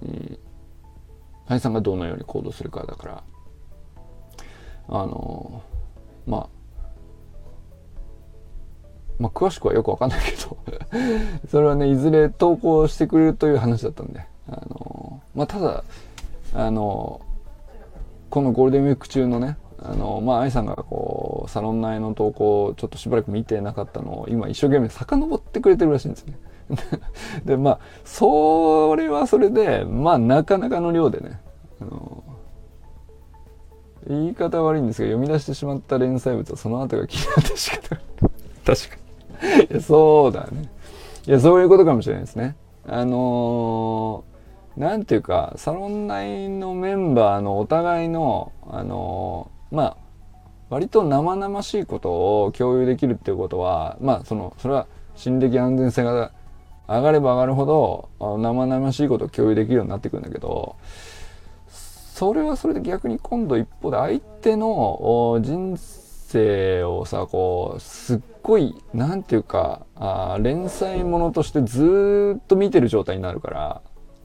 [0.02, 0.38] えー、
[1.50, 3.24] 愛さんがどのように行動するかだから
[4.88, 5.62] あの
[6.26, 6.60] まあ
[9.18, 10.56] まあ、詳しくはよくわかんないけど
[11.50, 15.84] それはね、いずれ投稿してくれるという話だったんで、あのまあ、ただ、
[16.54, 17.20] あの
[18.30, 26.38] このゴールデンウィーク中のね、あの、まあ、愛さんがこう、サロン内の投稿をちょっとしばらく見てなかったのを、今一生懸命遡ってくれてるらしいんですね。
[27.44, 31.40] で、まあ、それはそれで、まあ、なかなかの量でね、
[31.80, 32.22] あの、
[34.08, 38.04] 言い方悪いんですが、読み出してしまった連載物はその後が気になって仕方ない。
[38.64, 38.96] 確か
[39.56, 39.64] に。
[39.64, 40.70] いや、そうだね。
[41.26, 42.56] いや、そういうことかもしれないですね。
[42.86, 44.24] あの
[44.76, 49.96] なんていうか、サロン内のメンバーのお互いの、あのまあ、
[50.70, 56.32] 割と生々しいことを共有できるっていうことは、まあ、その、それは心理的安全性が
[56.90, 60.74] 上がれば上がるほど、生々しいことを共有できるようになってくるんだけど、
[61.68, 73.82] それはそれで逆に今度一方で相手の人生をさ、こう、すっごい、なんていうか、あ連載ものとしてずっと見てる状態になるから、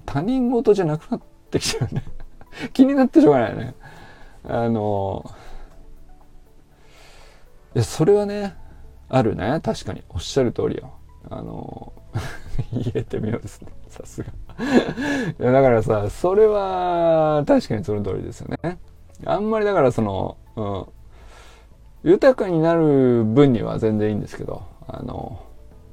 [0.08, 2.04] 他人事じゃなくなってきちゃうね
[2.74, 3.76] 気になってしょうがないよね。
[4.44, 5.24] あの、
[7.76, 8.56] いや、それはね、
[9.08, 9.60] あるね。
[9.64, 10.04] 確かに。
[10.10, 10.94] おっしゃる通りよ。
[11.30, 11.94] あの、
[12.72, 13.68] 言えてみようですね。
[13.90, 14.28] さすが。
[15.40, 18.80] いや、だからさ、それは、確かにその通りですよね。
[19.26, 25.40] あんまりだからその、うん、豊かになる分には全然いいんですけど、あの、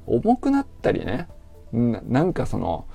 [0.05, 1.27] 重くなったりね、
[1.71, 2.85] ななんかその、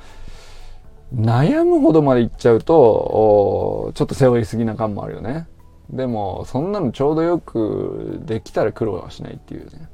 [1.14, 5.48] 悩むほどまでいっちゃうと、ちょっと背負いすぎな感もあるよね。
[5.90, 9.88] でもそんなのちょうどよくできたら苦労はしないっていうね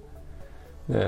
[0.88, 1.00] で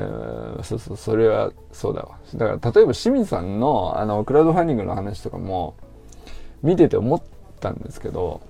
[0.62, 2.18] そうそうそれはそうだわ。
[2.34, 5.74] だから例えば清水さんのあのクラウドファンディングの話とかも
[6.62, 7.22] 見てて思っ
[7.60, 8.40] たんですけど、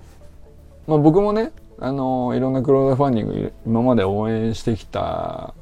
[0.87, 5.53] まあ、僕もねあのいろんなクラウドファンディング今まで応援してきた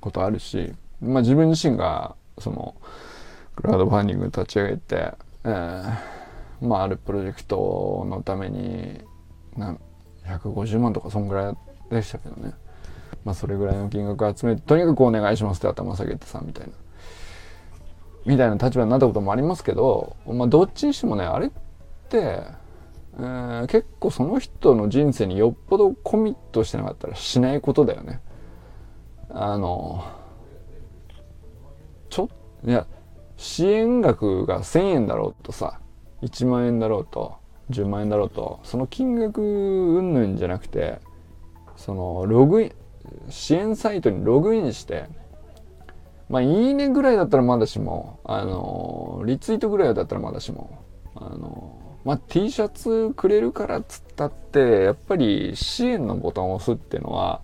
[0.00, 2.74] ことあるし、まあ、自分自身がその
[3.56, 5.12] クラウドファンディング立ち上げて、
[5.44, 9.00] えー、まああるプロジェクトのために
[9.56, 9.76] な
[10.26, 11.56] 150万とかそんぐらい
[11.90, 12.54] でしたけどね。
[13.24, 16.72] まあそれぐらいの金額集めてとにかくお願いしますって頭下げてさみたいな。
[18.24, 21.50] みたいな立場になったこともありますけどまあどっちにしてもねあれっ
[22.08, 22.44] て、
[23.18, 28.20] えー、結構その人の人生によっぽどコミットしてなかったらしないことだよね。
[29.30, 30.04] あの
[32.10, 32.28] ちょ
[32.64, 32.86] いや
[33.38, 35.80] 支援額が1000円だろうとさ
[36.22, 37.36] 1万円だろうと
[37.70, 41.00] 10万円だろうとその金額云々じゃなくて
[41.76, 42.72] そのログイン
[43.28, 45.06] 支援サイトにログインして
[46.28, 50.82] まあいいねぐらいだったらまだしもあのリツイートぐらいだったらまだしも
[51.14, 57.42] あのまあ T シャツくれるからっつったってやっぱり支援のボタンを押すっていうのは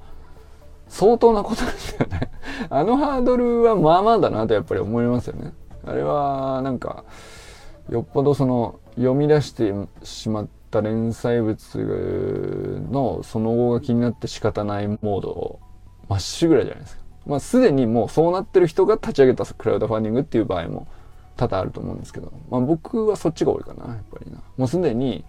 [0.88, 2.30] 相当なことですよね。
[2.70, 5.52] あのハードルはまあまあだなとやっぱり思いますよね。
[5.86, 7.04] あれはなんか
[7.90, 11.58] よっぽどその読み出してしまった連載物
[12.90, 15.60] のその後が気になって仕方ないモード
[16.08, 17.02] まっしぐらいじゃないですか。
[17.26, 20.86] まあすでにもうそうなってる人が立ち上げたクラウドファンディングっていう場合も
[21.36, 24.38] 多々あると思うんですけど、まあ僕はそっちが多いかな、やっぱりな。
[24.56, 25.24] もうすでに、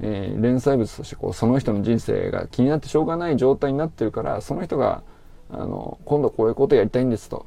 [0.00, 5.02] えー、連載物としてこうその人の人生が気になってしょうがない状態になってるからその人が
[5.50, 7.46] あの今度こういうことやりたいんですと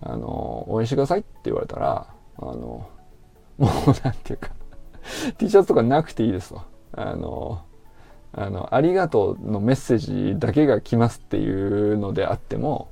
[0.00, 2.06] あの応援してくださいって言われたら
[2.38, 2.88] あのも
[3.58, 3.68] う
[4.02, 4.50] なんていうか
[5.38, 6.62] T シャツとかなくていいですと。
[6.92, 7.62] あの、
[8.32, 9.98] あの、ありがとうのメッセー
[10.32, 12.88] ジだけが来ますっていうのであっても、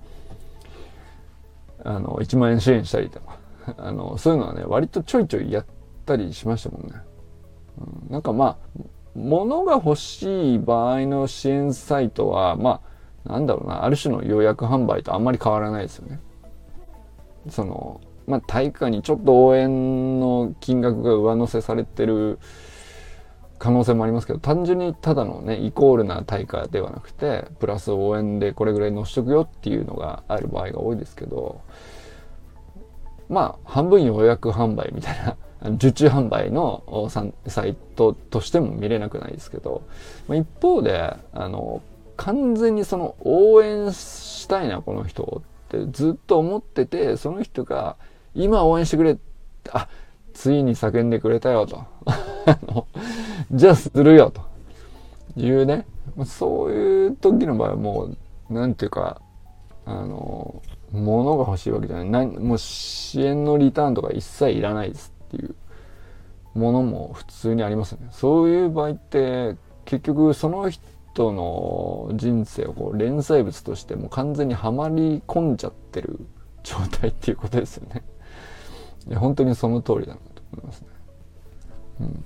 [1.83, 3.39] あの、1万円支援したりとか、
[3.79, 5.67] あの、そういうのはね、割とちょいちょいやっ
[6.05, 6.95] たりしましたもんね。
[7.79, 8.81] うん、なんかまあ、
[9.15, 12.81] 物が欲しい場合の支援サイトは、ま
[13.25, 16.21] あ、なんだろうな、ある種の予約販売とあんまり変わらないですよね。
[17.49, 18.01] その、
[18.31, 22.39] まあ、対価にちょっと応援の金額が上乗せされてる
[23.59, 31.61] 可能性もありますけど単純にただのねイコールな対価ではなくてプラス応援でこれぐらい乗しとくよっていうのがある場合が多いですけど
[33.29, 35.37] まあ半分予約販売みたいな
[35.75, 37.11] 受注販売の
[37.49, 39.83] サイトとしても見れなくないですけど
[40.27, 41.83] ま一方であの
[42.17, 47.97] 完全にその応援したいなこの人ってずっと思っててその人が
[48.35, 49.19] 今応援してくれ。
[49.73, 49.89] あ、
[50.33, 51.85] ついに叫んでくれたよと。
[53.53, 54.43] じゃあするよと
[55.37, 55.87] いうね。
[56.25, 58.09] そういう時の場合はも
[58.51, 59.21] う、なんていうか、
[59.85, 60.63] あの、
[60.93, 62.27] 物が欲しいわけじゃない。
[62.27, 65.55] もう支援のリターンとか一切いらないですっていう
[66.55, 68.09] ものも普通にありますね。
[68.11, 76.21] そういう場合って、結局その人の人生をこう連載物としてもう完全にはまり込んじゃってる
[76.63, 78.03] 状態っていうことですよね。
[79.15, 80.89] や本当にその通りだなと思いますね。
[82.01, 82.25] うん、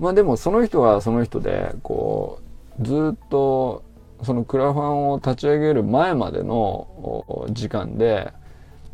[0.00, 2.40] まあでもその人はその人でこ
[2.80, 3.82] うずっと
[4.22, 8.32] そのクラファンを立ち上げる前までの時間で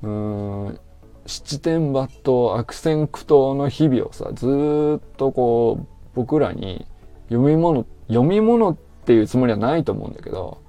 [0.03, 0.81] うん
[1.27, 6.87] 七点抜刀悪戦苦闘の日々をさずっとこう僕らに
[7.29, 10.61] 読み物読み物っていうつもりはないと思うんだけど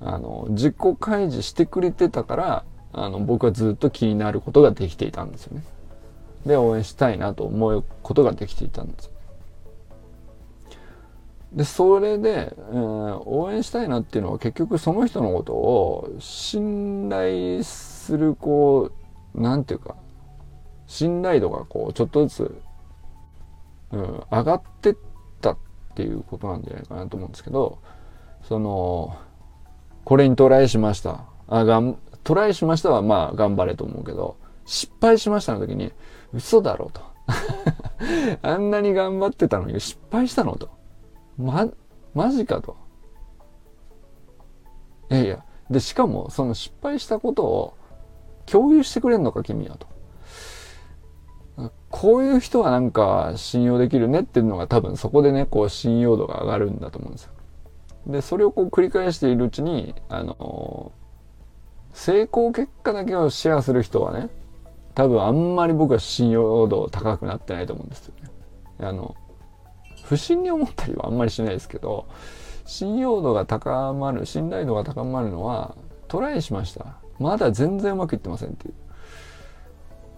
[0.00, 5.64] あの自己開示してくれてたからあの僕はずっと気になることができていたんですよね。
[6.46, 9.10] で応援したいなと思うことができていたんです。
[11.52, 18.92] でそれで、うん、応援したいなっていうのは結局その人のことを信頼するこ
[19.34, 19.96] うなんていうか
[20.86, 22.60] 信頼度がこうちょっとずつ、
[23.92, 24.96] うん、上がってっ
[25.40, 25.58] たっ
[25.96, 27.78] ていうことなんじゃないかなと思うんですけど
[28.48, 29.18] その
[30.04, 31.98] これにトライしましたあがん
[32.30, 35.90] トライしましたはまあ頑張れと思うけど、失敗しましたの時に、
[36.32, 37.00] 嘘だろうと。
[38.48, 40.68] あんなに頑張ってたのに失敗したのと。
[41.36, 41.66] ま、
[42.14, 42.76] マジかと。
[45.10, 45.44] いやいや。
[45.70, 47.74] で、しかもその失敗したことを
[48.46, 49.88] 共有してくれんのか君はと。
[51.88, 57.32] こういう人はなんか信用できるねっていうのが多分そこでね、こう信用度が上がるんだと思うんですよ。
[58.06, 60.92] で、それをこう繰り返しているうちに、あの
[61.92, 64.28] 成功結果だけをシェアする人はね、
[64.94, 68.30] 多分あんまり僕は信用度高くなってないと思うんですよね。
[68.80, 69.14] あの、
[70.10, 72.08] 不審に思ったりはあんまりしないですけど
[72.64, 75.76] 信用度が高まる信頼度が高まるのは
[76.08, 76.96] トライしました。
[77.20, 78.74] まだ全然うまくいってませんっていう。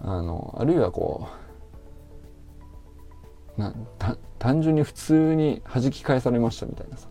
[0.01, 1.27] あのあるいはこ
[3.55, 3.75] うな
[4.39, 7.07] 単純に普通に弾き返されましたみたいなさ。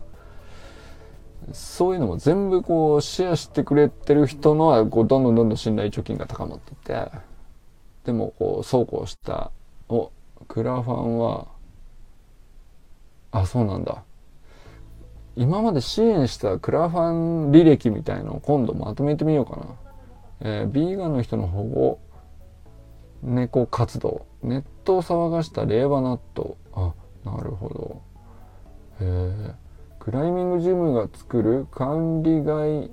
[1.51, 7.11] そういうのも全部こうシェアしてくれてる人のはこうどんどんどんどん信頼貯金が高まってて
[8.05, 9.51] でもこうそうこうした
[9.89, 10.11] お
[10.47, 11.47] クラファンは
[13.31, 14.03] あそうなんだ。
[15.35, 19.65] 今まで支援したクラファン履歴みたいのを今度まとめてみようかな。
[20.41, 21.99] えー、ビーガンの人の保護
[23.23, 24.27] 猫活動。
[24.43, 26.55] ネットを騒がした令和納豆。
[26.73, 26.93] あ
[27.25, 28.01] なるほど。
[29.01, 29.05] へ
[29.49, 29.62] え
[30.03, 32.91] クライミングジムが作る管理外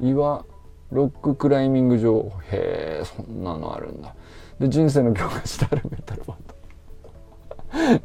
[0.00, 0.44] 岩
[0.90, 2.30] ロッククライミング場。
[2.50, 4.14] へえそんなのあるんだ。
[4.60, 6.36] で人生の教科書であるメタルバン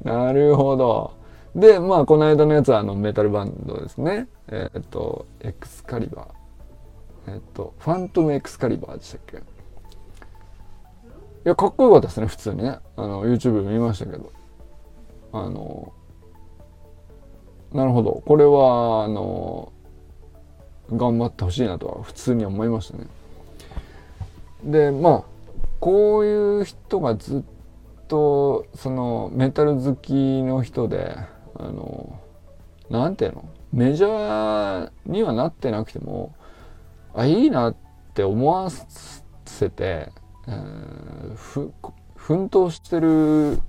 [0.01, 0.09] ド。
[0.09, 1.11] なるほど。
[1.55, 4.29] でまあこの間のやつはあのメタルバンドですね。
[4.47, 7.31] えー、っとエクスカリバー。
[7.33, 9.39] えー、っとファントムエクスカリバーでしたっけ？
[9.39, 9.41] い
[11.43, 12.79] やかっこよかったですね普通にね。
[12.95, 14.31] あの YouTube 見ましたけど。
[15.33, 15.91] あの
[17.78, 18.23] なるほど。
[18.25, 19.71] これはあの
[20.91, 23.05] 頑張ってほしいなとは普通に思いましたね。
[24.63, 25.23] でまあ
[25.80, 27.43] こういう人がずっ
[28.07, 31.15] とそのメタル好きの人で
[31.53, 32.19] あの
[32.89, 33.47] なんていうの？
[33.71, 36.34] メジャーにはなってなくても
[37.13, 37.75] あいいなっ
[38.15, 40.11] て思わせて、
[40.47, 41.71] えー、ふ
[42.15, 43.59] 奮闘してる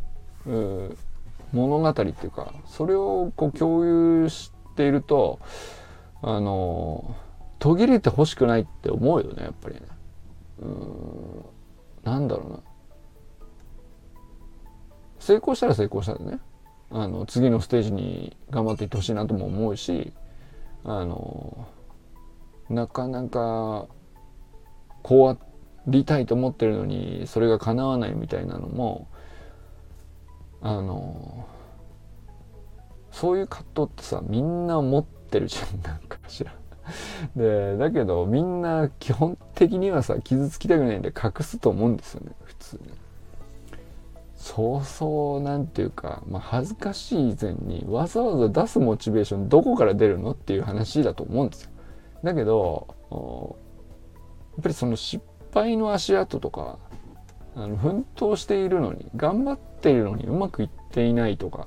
[1.53, 5.41] 物語っていうかそれをこう共有していると
[6.23, 7.17] あの
[7.59, 9.83] 途切れてほしくないって思うよねやっぱりね。
[10.61, 11.45] うん
[12.05, 12.61] なんだろうな
[15.19, 16.41] 成功したら成功したらね
[16.91, 20.13] あの次のステージに頑張っていってほしいなとも思うし
[20.85, 21.69] あの
[22.71, 23.87] なかなか
[25.03, 25.37] こうあ
[25.87, 29.09] りたいと思ってるのにそれが叶わないみたいなのも
[30.61, 31.47] あの
[33.13, 36.55] そういう葛藤ってさみんな持ってるじゃん なんかしら。
[37.37, 42.93] でだけどみんな基本的にはさ傷つきたくないんで隠すと思うんですよね普通に。
[44.37, 51.71] そうそうなんていうか、まあ、恥ずかしい以前にわざわざ出すモチベーションどこから出るのっていう話だと思うんですよ。
[52.23, 52.87] だけど
[54.57, 56.79] やっぱりその失敗の足跡とか
[57.59, 61.67] あの奮闘しているのに頑張っているのにうまくいっていないとか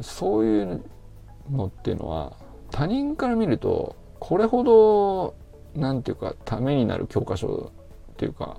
[0.00, 0.84] そういう
[1.50, 2.36] のっていうのは
[2.70, 5.34] 他人から見るとこれほど
[5.74, 7.72] 何て言うかためになる教科書
[8.12, 8.58] っていうか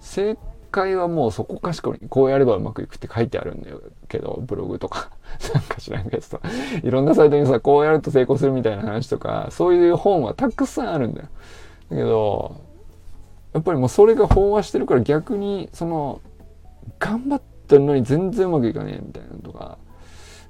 [0.00, 0.36] 成
[0.70, 3.70] 回はもうそこかしこにこうやればうまくいくって書いてあるんだ
[4.08, 5.10] けど、ブログとか、
[5.52, 6.40] なんか知らんけどさ、
[6.82, 11.28] いろんなサイトにさ、こうやると成功するみたいな話とか、そういう本はたくさんあるんだよ。
[11.90, 12.56] だけど、
[13.52, 16.20] やっぱりもうそれが飽和してるから逆に、その、
[16.98, 19.78] 頑張ってるのに全然うまくいかねえみたいなとか、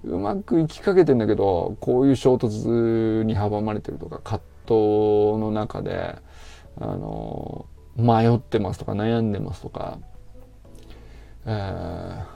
[0.05, 4.75] うまくいきかけてんだけど、こういう衝突に阻まれてるとか、葛藤
[5.39, 6.17] の中で、
[6.81, 9.99] あの、迷ってますとか悩んでますとか、
[11.47, 12.31] えー、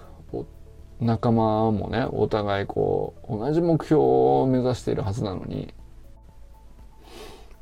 [1.01, 5.75] 仲間もねお互いこう同じ目標を目指しているはずなのに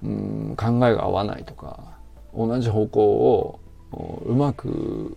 [0.02, 1.91] うん考えが合わないとか
[2.34, 3.60] 同じ方向を
[4.24, 5.16] うまく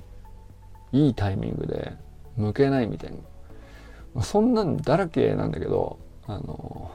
[0.91, 1.93] いいタイミングで
[2.36, 3.11] 向けないみたい
[4.16, 4.22] な。
[4.24, 6.89] そんなんだらけなんだけどあの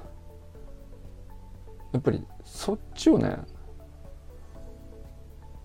[1.92, 3.36] やっぱりそっちをね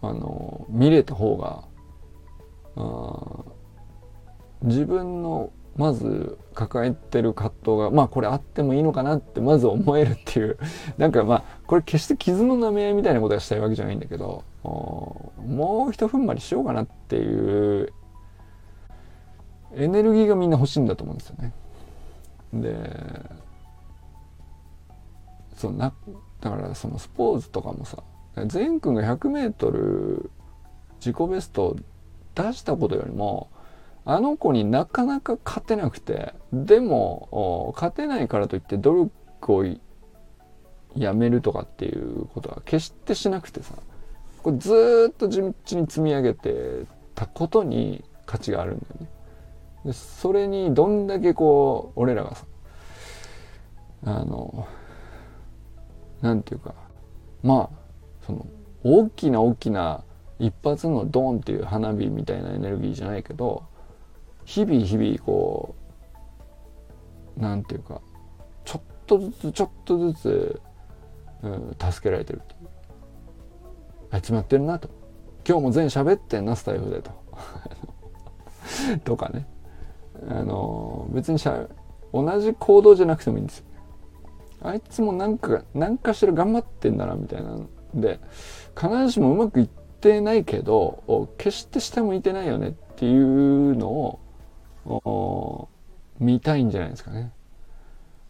[0.01, 1.63] あの見れた方が
[4.61, 10.57] 自分のまず抱えてる葛藤がまあこれあってもいいのかなってまず思えるっていう
[10.97, 17.91] なんかまあこれ決して傷の舐め合いみたいなことがしたいわけじゃないんだけどもうひと踏ん張りしようかなっていう
[19.75, 21.53] エネルギーがみんな欲しいんだと思うんですよね。
[22.53, 23.35] で
[25.55, 25.93] そうな
[26.39, 28.01] だからそのスポーツとかもさ
[28.47, 30.29] 善くんが 100m
[30.99, 31.75] 自己ベストを
[32.33, 33.49] 出したことよりも
[34.05, 39.65] あの子になかなか勝てなくてでも勝てないからといって努力を
[40.95, 43.73] やめるとかっていうことは決してしなくてさ
[44.43, 45.53] これずっと地道に
[45.87, 46.85] 積み上げて
[47.15, 49.09] たことに価値があるんだよね。
[49.85, 52.45] でそれにどんだけこう俺らがさ
[54.05, 54.67] あの
[56.21, 56.75] なんていうか
[57.41, 57.77] まあ
[58.25, 58.45] その
[58.83, 60.03] 大きな大きな
[60.37, 63.63] 一発のドンっていう花火みたいなエネルギーじゃないけど
[64.45, 65.75] 日々日々こ
[67.37, 68.01] う何て言うか
[68.63, 70.61] ちょっとずつちょっとずつ、
[71.43, 72.69] うん、助けられてるっていう。
[74.11, 74.89] あいつもやってるなと。
[75.47, 77.11] 今日も全喋ってんなスタイフでと。
[79.03, 79.47] とかね。
[80.29, 81.67] あの別にしゃ
[82.13, 83.65] 同じ行動じゃなくてもいいんですよ。
[84.61, 88.19] あいつもなんか何かしら頑張ってんだなみたいなんで
[88.75, 94.19] 必ずしもうまくいってないけど決して下向いてないよねっていうのを
[96.19, 97.31] 見たいんじゃないですかね。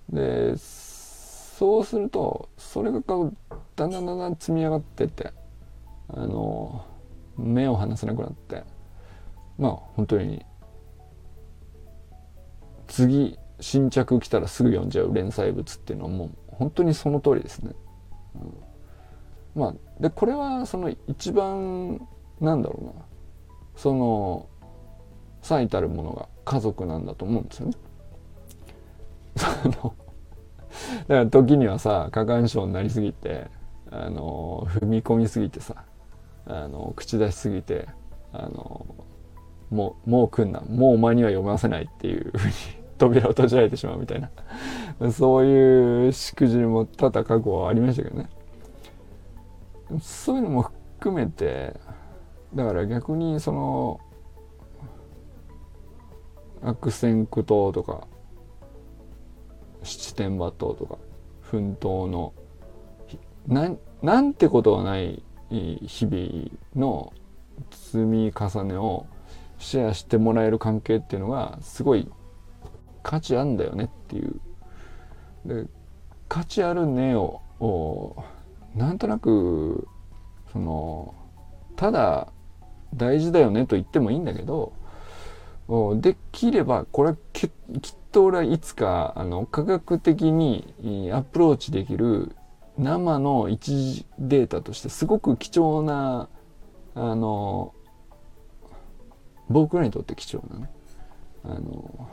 [0.10, 3.36] でそうするとそれがだん
[3.76, 5.32] だんだんだん積み上がってって
[6.10, 6.86] あの
[7.38, 8.64] 目を離せなくなって
[9.58, 10.46] まあ本当に
[12.88, 17.74] 次新着来たらすぐ読んじゃう連載物っていうのはもう本当にその通りですね。
[19.56, 22.06] うん、まあでこれはその一番
[22.40, 22.92] なんだろうな
[23.76, 24.50] その
[25.42, 27.74] 最たるものが家族なんだと思うんですよね。
[29.36, 29.42] だ
[29.74, 29.94] か
[31.08, 33.48] ら時にはさ過干渉になりすぎて
[33.92, 35.84] あの踏み込みすぎてさ
[36.46, 37.88] あの口出しすぎて
[38.32, 38.86] あの
[39.70, 42.54] もうもう来んなもうお前には読ませないっていうふうに
[42.98, 44.22] 扉を閉じられてしまうみたい
[45.00, 48.30] なそういうしくじりも多々過去はありましたけどね
[50.02, 50.62] そういうのも
[50.98, 51.74] 含めて
[52.54, 54.00] だから逆にその
[56.62, 58.08] 悪戦苦闘とか
[59.84, 60.98] 七点抜刀とか
[61.42, 62.34] 奮闘の
[63.48, 67.14] ななんてことはない日々の
[67.72, 69.06] 積み重ねを
[69.60, 72.10] シェアしてもらえる関係っていうのがすごい
[73.04, 74.40] 価値あんだよねっていう。
[75.46, 75.68] で
[76.28, 77.42] 価値あるねを
[78.76, 79.88] なんとなく
[80.52, 81.14] その
[81.76, 82.28] ただ
[82.96, 84.74] 大事だよねと言ってもいいんだけど
[86.00, 87.52] できればこれはきっ
[88.12, 92.36] と俺はいつかあの科学的にアプローチできる
[92.78, 96.30] 生の一時データとしてすごく貴重な
[96.94, 97.74] あの
[99.50, 100.70] 僕らにとって貴重なね
[101.44, 102.10] あの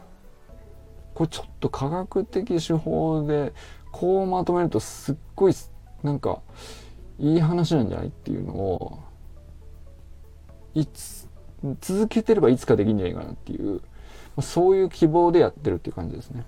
[1.15, 3.53] これちょっと科学的手法で
[3.91, 5.55] こうまとめるとすっごい
[6.03, 6.41] なんか
[7.19, 8.99] いい話なんじゃないっていうのを
[10.75, 11.22] いつ
[11.81, 13.81] 続けてればいつかできんじゃないかなっていう
[14.41, 16.45] そういう希望でやってるっていう感じですね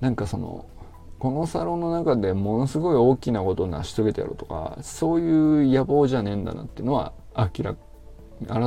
[0.00, 0.66] なんかその
[1.18, 7.76] このサロンの中でものすごい大きなことを成し遂げてやろうとかそういう野望じゃねえんだなっていうのは明ら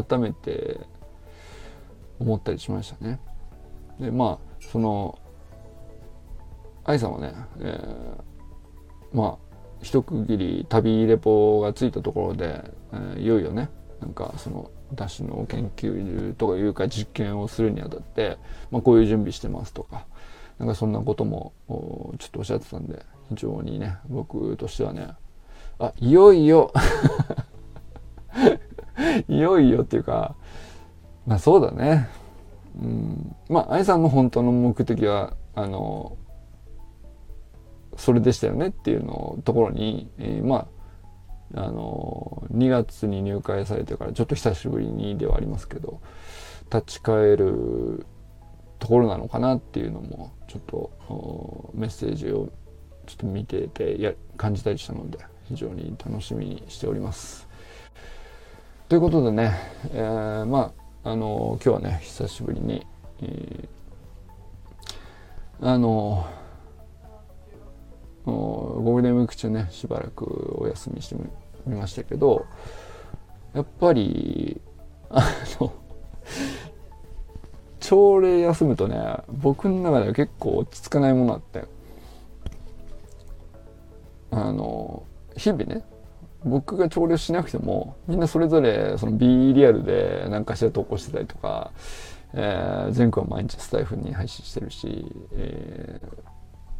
[0.05, 0.79] 改めて
[2.19, 3.19] 思ったりしましたね。
[3.99, 5.19] でまあその
[6.85, 12.63] 愛さんはね、えー、まあ一区切り旅レポがついたところで、
[12.93, 13.69] えー、いよいよね
[14.01, 18.37] なんかそのダッシュの研究とかいうか実験をするにあたって、
[18.71, 20.05] まあ、こういう準備してますとか
[20.59, 25.09] なんかそんなこともちょっとおっしゃってたんで非常にね僕としてはね
[25.79, 26.71] あいよいよ
[29.27, 30.35] いよいよっていうか
[31.25, 32.07] まあそうだね。
[32.79, 36.17] うん、まあ愛さんの本当の目的はあの
[37.97, 40.67] それでしたよねっていうのところに、えー、まあ
[41.55, 46.01] あの2月に入会されてからちょっと久しぶりにではありますけど
[46.71, 48.05] 立ち返る
[48.79, 52.49] ところなのかなっていうのもちょっとメッセージを
[53.05, 57.47] ちょっと見ててや感じたりしたので非常に楽しみにしております。
[58.89, 59.55] ということでね、
[59.93, 62.85] えー、まああの今日はね久しぶりに、
[63.21, 66.27] えー、あの
[68.25, 71.15] ゴールデンウィーク中ねしばらくお休みして
[71.65, 72.45] みましたけど
[73.53, 74.61] やっぱり
[75.09, 75.73] あの
[77.79, 78.99] 朝礼休むとね
[79.29, 81.63] 僕の中では結構落ち着かないものあって
[84.31, 85.03] あの
[85.37, 85.83] 日々ね
[86.43, 91.71] 僕が調理しなくてもみんなそれぞれその B リアルで何かしら投稿してたりとか、
[92.33, 96.07] えー、全国は毎日スタイフに配信してるし、えー、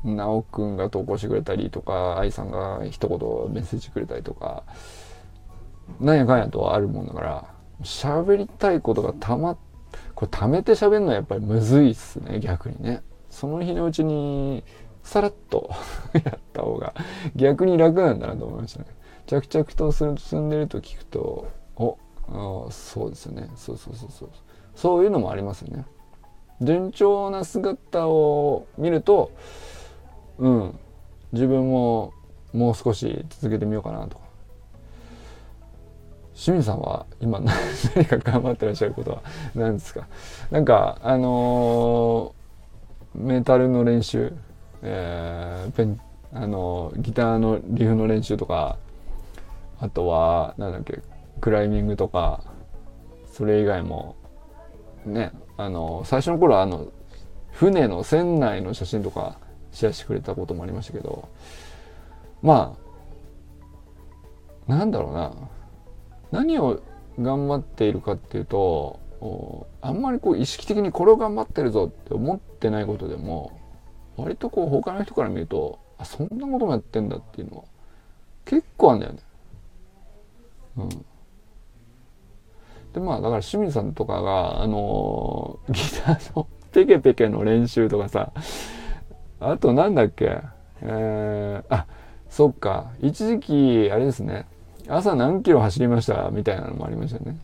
[0.05, 3.17] 直くんが投稿してくれたりとか愛さんが一言
[3.53, 4.63] メッセージくれたりとか
[5.99, 9.57] なんやかんやとあるもんだから喋りたいことがたま
[10.13, 13.01] これ溜めて喋るのはやっぱりむずいっすね逆にね。
[13.29, 14.63] その日のうちに
[15.03, 15.69] さらっと
[16.13, 16.93] やった方が
[17.35, 18.85] 逆に楽なんだなと思いましたね。
[19.25, 21.97] 着々と進んでると聞くとお
[22.29, 23.49] あそうですよね。
[23.55, 24.29] そうそうそうそう。
[24.75, 25.85] そういうのもありますよね。
[26.61, 29.31] 順調な姿を見ると
[30.39, 30.79] うん。
[31.31, 32.13] 自分も
[32.53, 34.17] もう少し続けてみようかなと。
[34.17, 34.25] か
[36.35, 37.39] 清水さんは今
[37.95, 39.21] 何か頑張ってらっしゃることは
[39.55, 40.05] 何ですか？
[40.51, 42.33] なんかあの
[43.13, 44.33] メタルの練習、
[44.81, 45.99] えー、ペン
[46.33, 48.77] あのギターのリフの練習とか
[49.79, 50.99] あとはなんだっけ
[51.39, 52.41] クライミングとか
[53.31, 54.15] それ以外も
[55.05, 56.87] ねあの最初の頃はあの
[57.51, 59.37] 船の船内の写真とか
[59.75, 61.27] シェアしてくれたこともありましたけど
[62.41, 62.75] ま
[64.67, 65.33] あなんだろうな
[66.31, 66.81] 何を
[67.19, 68.99] 頑張っているかっていうと
[69.81, 73.59] あんまりこう意識的にこれを頑張ってるぞって思ってないことでも
[74.17, 77.63] 割とこう他の人から見るとあそんなこともやってんだっていうのは
[78.45, 79.19] 結構あんだよね。
[80.77, 80.89] うん。
[82.93, 88.31] でまあだから清水さんとかがあのー、ギターのペケペケの練習とかさ
[89.39, 90.41] あとなんだっけ？
[90.81, 91.85] えー、あ
[92.29, 92.91] そっか。
[93.01, 94.45] 一時期あれですね。
[94.87, 96.29] 朝何キロ走りました？
[96.31, 97.37] みたいなのもありましたね。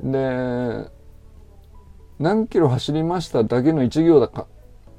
[0.00, 0.90] で
[2.18, 4.46] 何キロ走りましただけの1行だか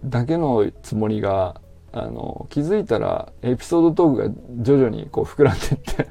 [0.04, 6.08] だけのつもりがあの気づいたらエピソードトークが徐々にこう膨らんでって。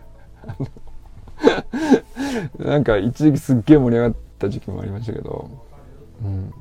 [2.59, 5.51] なんか一時期すっげえ盛り上がった時期もありましたけど、
[6.25, 6.53] うん、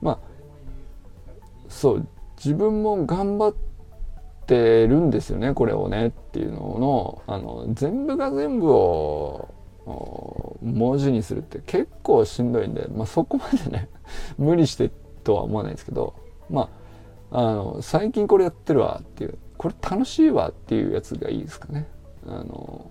[0.00, 0.18] まあ
[1.76, 2.08] そう
[2.38, 3.54] 自分も頑張っ
[4.46, 9.54] てるんですよねこれをねっていうののあの全部が全部を
[10.62, 13.90] 文字にするって結構しんどいんで、まあ、そこまでね
[14.38, 14.90] 無理して
[15.22, 16.14] とは思わないんですけど
[16.48, 16.70] ま
[17.30, 21.88] ああの最近これやってるわっていうこれ楽しいわっていうやつがいいですかね。
[22.26, 22.90] あの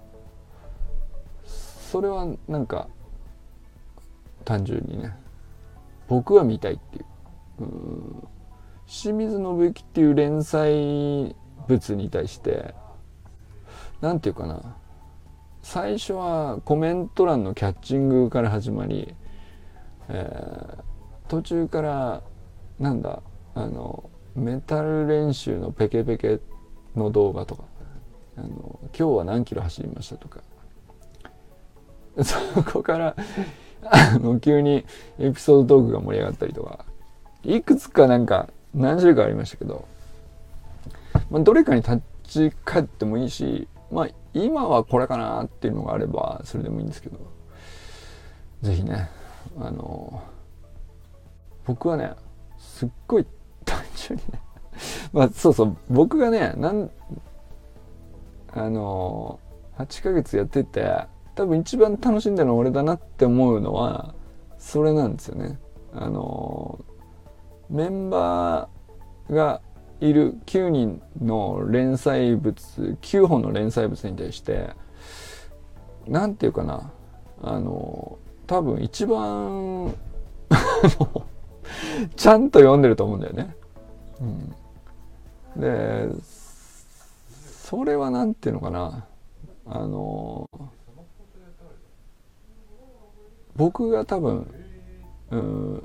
[1.92, 2.88] それはなんか
[4.44, 5.16] 単純にね
[6.08, 7.06] 僕は見たいっていう。
[7.64, 8.35] う
[8.88, 11.36] 清水信之っていう連載
[11.68, 12.74] 物に対して
[14.02, 14.78] 何て言うかな。
[15.62, 19.16] 最初はコメント欄のキャッチングから始まり、
[20.10, 20.84] えー、
[21.28, 22.22] 途中から
[22.78, 23.24] なんだ
[23.56, 26.40] あのメタル練習のペケペケ
[26.96, 27.64] の動画とか
[28.38, 30.42] あの今日は何キロ走りましたとか。
[32.24, 33.16] そこから
[33.84, 34.86] あの急に
[35.20, 36.86] エピソードトークが盛り上がったりとか。
[37.44, 39.88] いくつかなんか何種類かありましたけど、
[41.30, 47.18] まあ、どれかに立ち返ってもいいしまあ今はこれかなっていうのがあればそれでもいいんですけど
[48.62, 49.10] 是非ね
[49.58, 50.22] あの
[51.66, 52.12] 僕はね
[52.60, 53.26] すっごい
[53.64, 54.42] 単純にね
[55.14, 56.92] まあそうそう僕がねなん
[58.52, 59.40] あの
[59.78, 61.06] 8ヶ月やってて
[61.36, 64.14] 多分一番楽しんでるのは俺だなって思うのは
[64.58, 65.60] それなんですよね。
[65.94, 66.84] あの
[67.70, 69.62] メンバーが
[70.02, 74.70] いる9人の連載物9本の連載物に対して
[76.08, 76.92] 何て言うかな
[77.42, 79.96] あの多分一番
[82.16, 83.56] ちゃんと読んでると思うんだよね。
[85.56, 86.08] うん、で
[87.64, 89.06] それは何て言うのかな
[89.66, 90.48] あの
[93.56, 94.48] 僕が多分
[95.32, 95.84] うん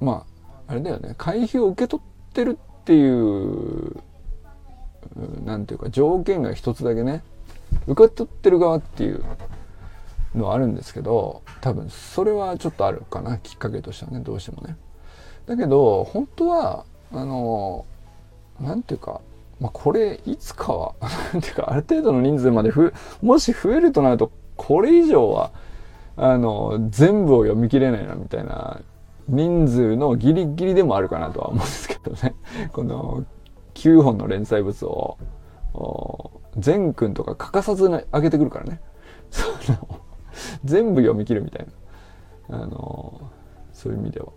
[0.00, 0.35] まあ
[0.68, 1.14] あれだよね。
[1.16, 3.96] 会費を受け取ってるっていう
[5.44, 7.22] なんていうか条件が一つだけね。
[7.86, 9.24] 受け取ってる側っていう
[10.34, 13.38] のはあるんですけど多分それはちょっとあるかな。
[13.38, 14.20] きっかけとしてはね。
[14.20, 14.76] どうしてもね。
[15.46, 17.86] だけど本当はあの
[18.60, 19.20] なんていうか、
[19.60, 20.94] まあ、これいつかは
[21.32, 22.92] なんていうかある程度の人数までふ
[23.22, 25.52] もし増えるとなるとこれ以上は
[26.16, 28.80] あの全部を読み切れないなみたいな
[29.28, 32.34] 人数のギリギリでもあるかなとは思うんですけどね。
[32.72, 33.24] この
[33.74, 35.18] 9本の連載物を、
[36.56, 38.80] 全くんとか欠かさず上げてくるからね。
[39.30, 40.00] その、
[40.64, 41.66] 全部読み切るみたい
[42.48, 42.62] な。
[42.62, 43.20] あの、
[43.72, 44.28] そういう意味では。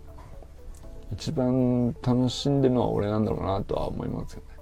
[1.12, 4.60] 一番楽しんでるのは俺なんだろうなとは思いますよね。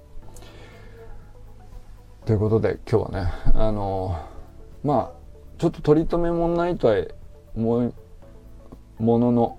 [2.25, 4.15] ということで今日はね、あの、
[4.83, 5.19] まあ、
[5.57, 6.95] ちょっと取り留めもないとは
[7.55, 7.93] 思う
[8.97, 9.58] ものの、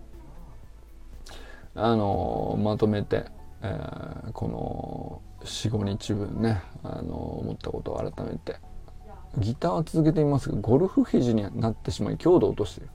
[1.74, 3.26] あのまとめて、
[3.62, 8.56] えー、この45日分ね、あの思ったことを改めて。
[9.38, 12.80] ギターは続けていますがゴルフ肘になってしまい強度を落として。
[12.80, 12.88] る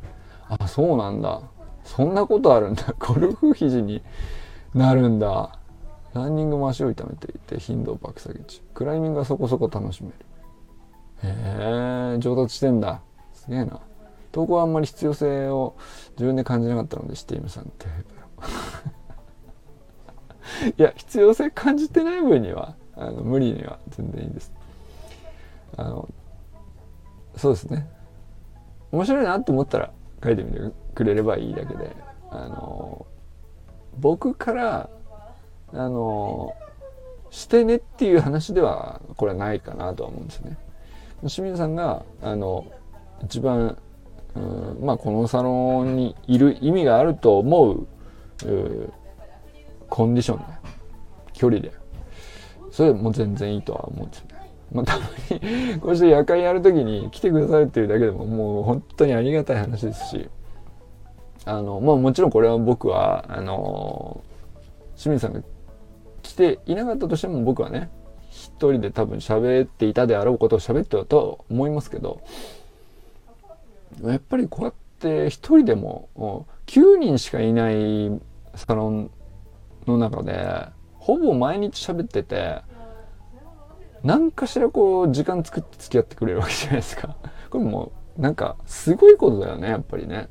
[0.50, 1.42] あそうなんだ。
[1.84, 2.94] そんなことあるんだ。
[3.00, 4.04] ゴルフ肘に
[4.74, 5.58] なるんだ。
[6.14, 8.62] ランニングも足を痛めていて頻度を爆下げ中。
[8.74, 10.16] クライミングはそこそこ楽しめる。
[11.24, 13.02] へえ上達してんだ。
[13.34, 13.80] すげえな。
[14.32, 15.76] 投稿はあんまり必要性を
[16.12, 18.25] 自分で感じなかったので知っていませんテープ
[20.78, 24.52] いや必要性感じてない分にはあの無理には全然いいです
[25.78, 26.10] あの
[27.36, 27.88] そうですね
[28.92, 29.92] 面白いなと思ったら
[30.24, 30.60] 書いてみて
[30.94, 31.96] くれればいいだけで
[32.32, 33.06] あの
[33.98, 34.90] 僕から
[35.74, 36.54] あの
[37.30, 40.58] してねっていう話ではこれはないかなとは思うんですね。
[41.22, 42.66] 清水さんがあの
[43.24, 43.78] 一番
[44.36, 47.88] うんまあこのサロンにいる意味があると思う
[48.46, 48.94] う
[49.90, 50.46] コンディションで
[51.34, 51.72] 距離で。
[52.72, 54.52] それも全然いいとは思うんですよね。
[54.72, 60.30] まあ、たまにこうして夜会やるときに来てくださるっていうだけでももう本当にありがたい話ですし。
[61.46, 64.24] あのまあもちろんこれは僕はあの
[64.98, 65.42] 清水さんが
[66.24, 67.90] 来ていなかったとしても僕はね
[68.32, 72.22] 一人で多分喋っていたであろうことを喋ってたと思いますけど
[74.04, 76.10] やっぱりこうやって一人でも
[76.66, 78.20] 9人しかいない
[78.56, 79.12] サロン
[79.88, 82.62] の中でほぼ毎日喋ってて
[84.04, 87.16] 何かしらこう時間作って付き合ってくれるわけじゃないですか。
[87.50, 90.30] これもうなんかすごいことだよねやっぱりね。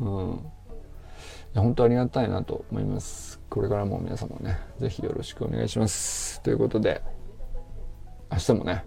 [0.00, 0.06] うん。
[0.06, 3.40] いや本当ありがたいなと思います。
[3.50, 6.40] これからも皆様ね是非よろしくお願いします。
[6.42, 7.02] ということで
[8.32, 8.84] 明日もね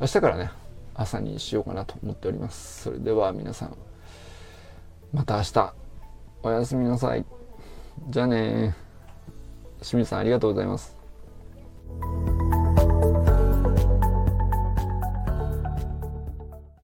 [0.00, 0.50] 明日からね
[0.94, 2.82] 朝にしようかなと思っております。
[2.82, 3.76] それでは皆さん
[5.12, 5.74] また明日。
[6.42, 7.24] おやすみなさい。
[8.08, 8.74] じゃあね
[9.82, 10.96] 清水さんありがとうございます。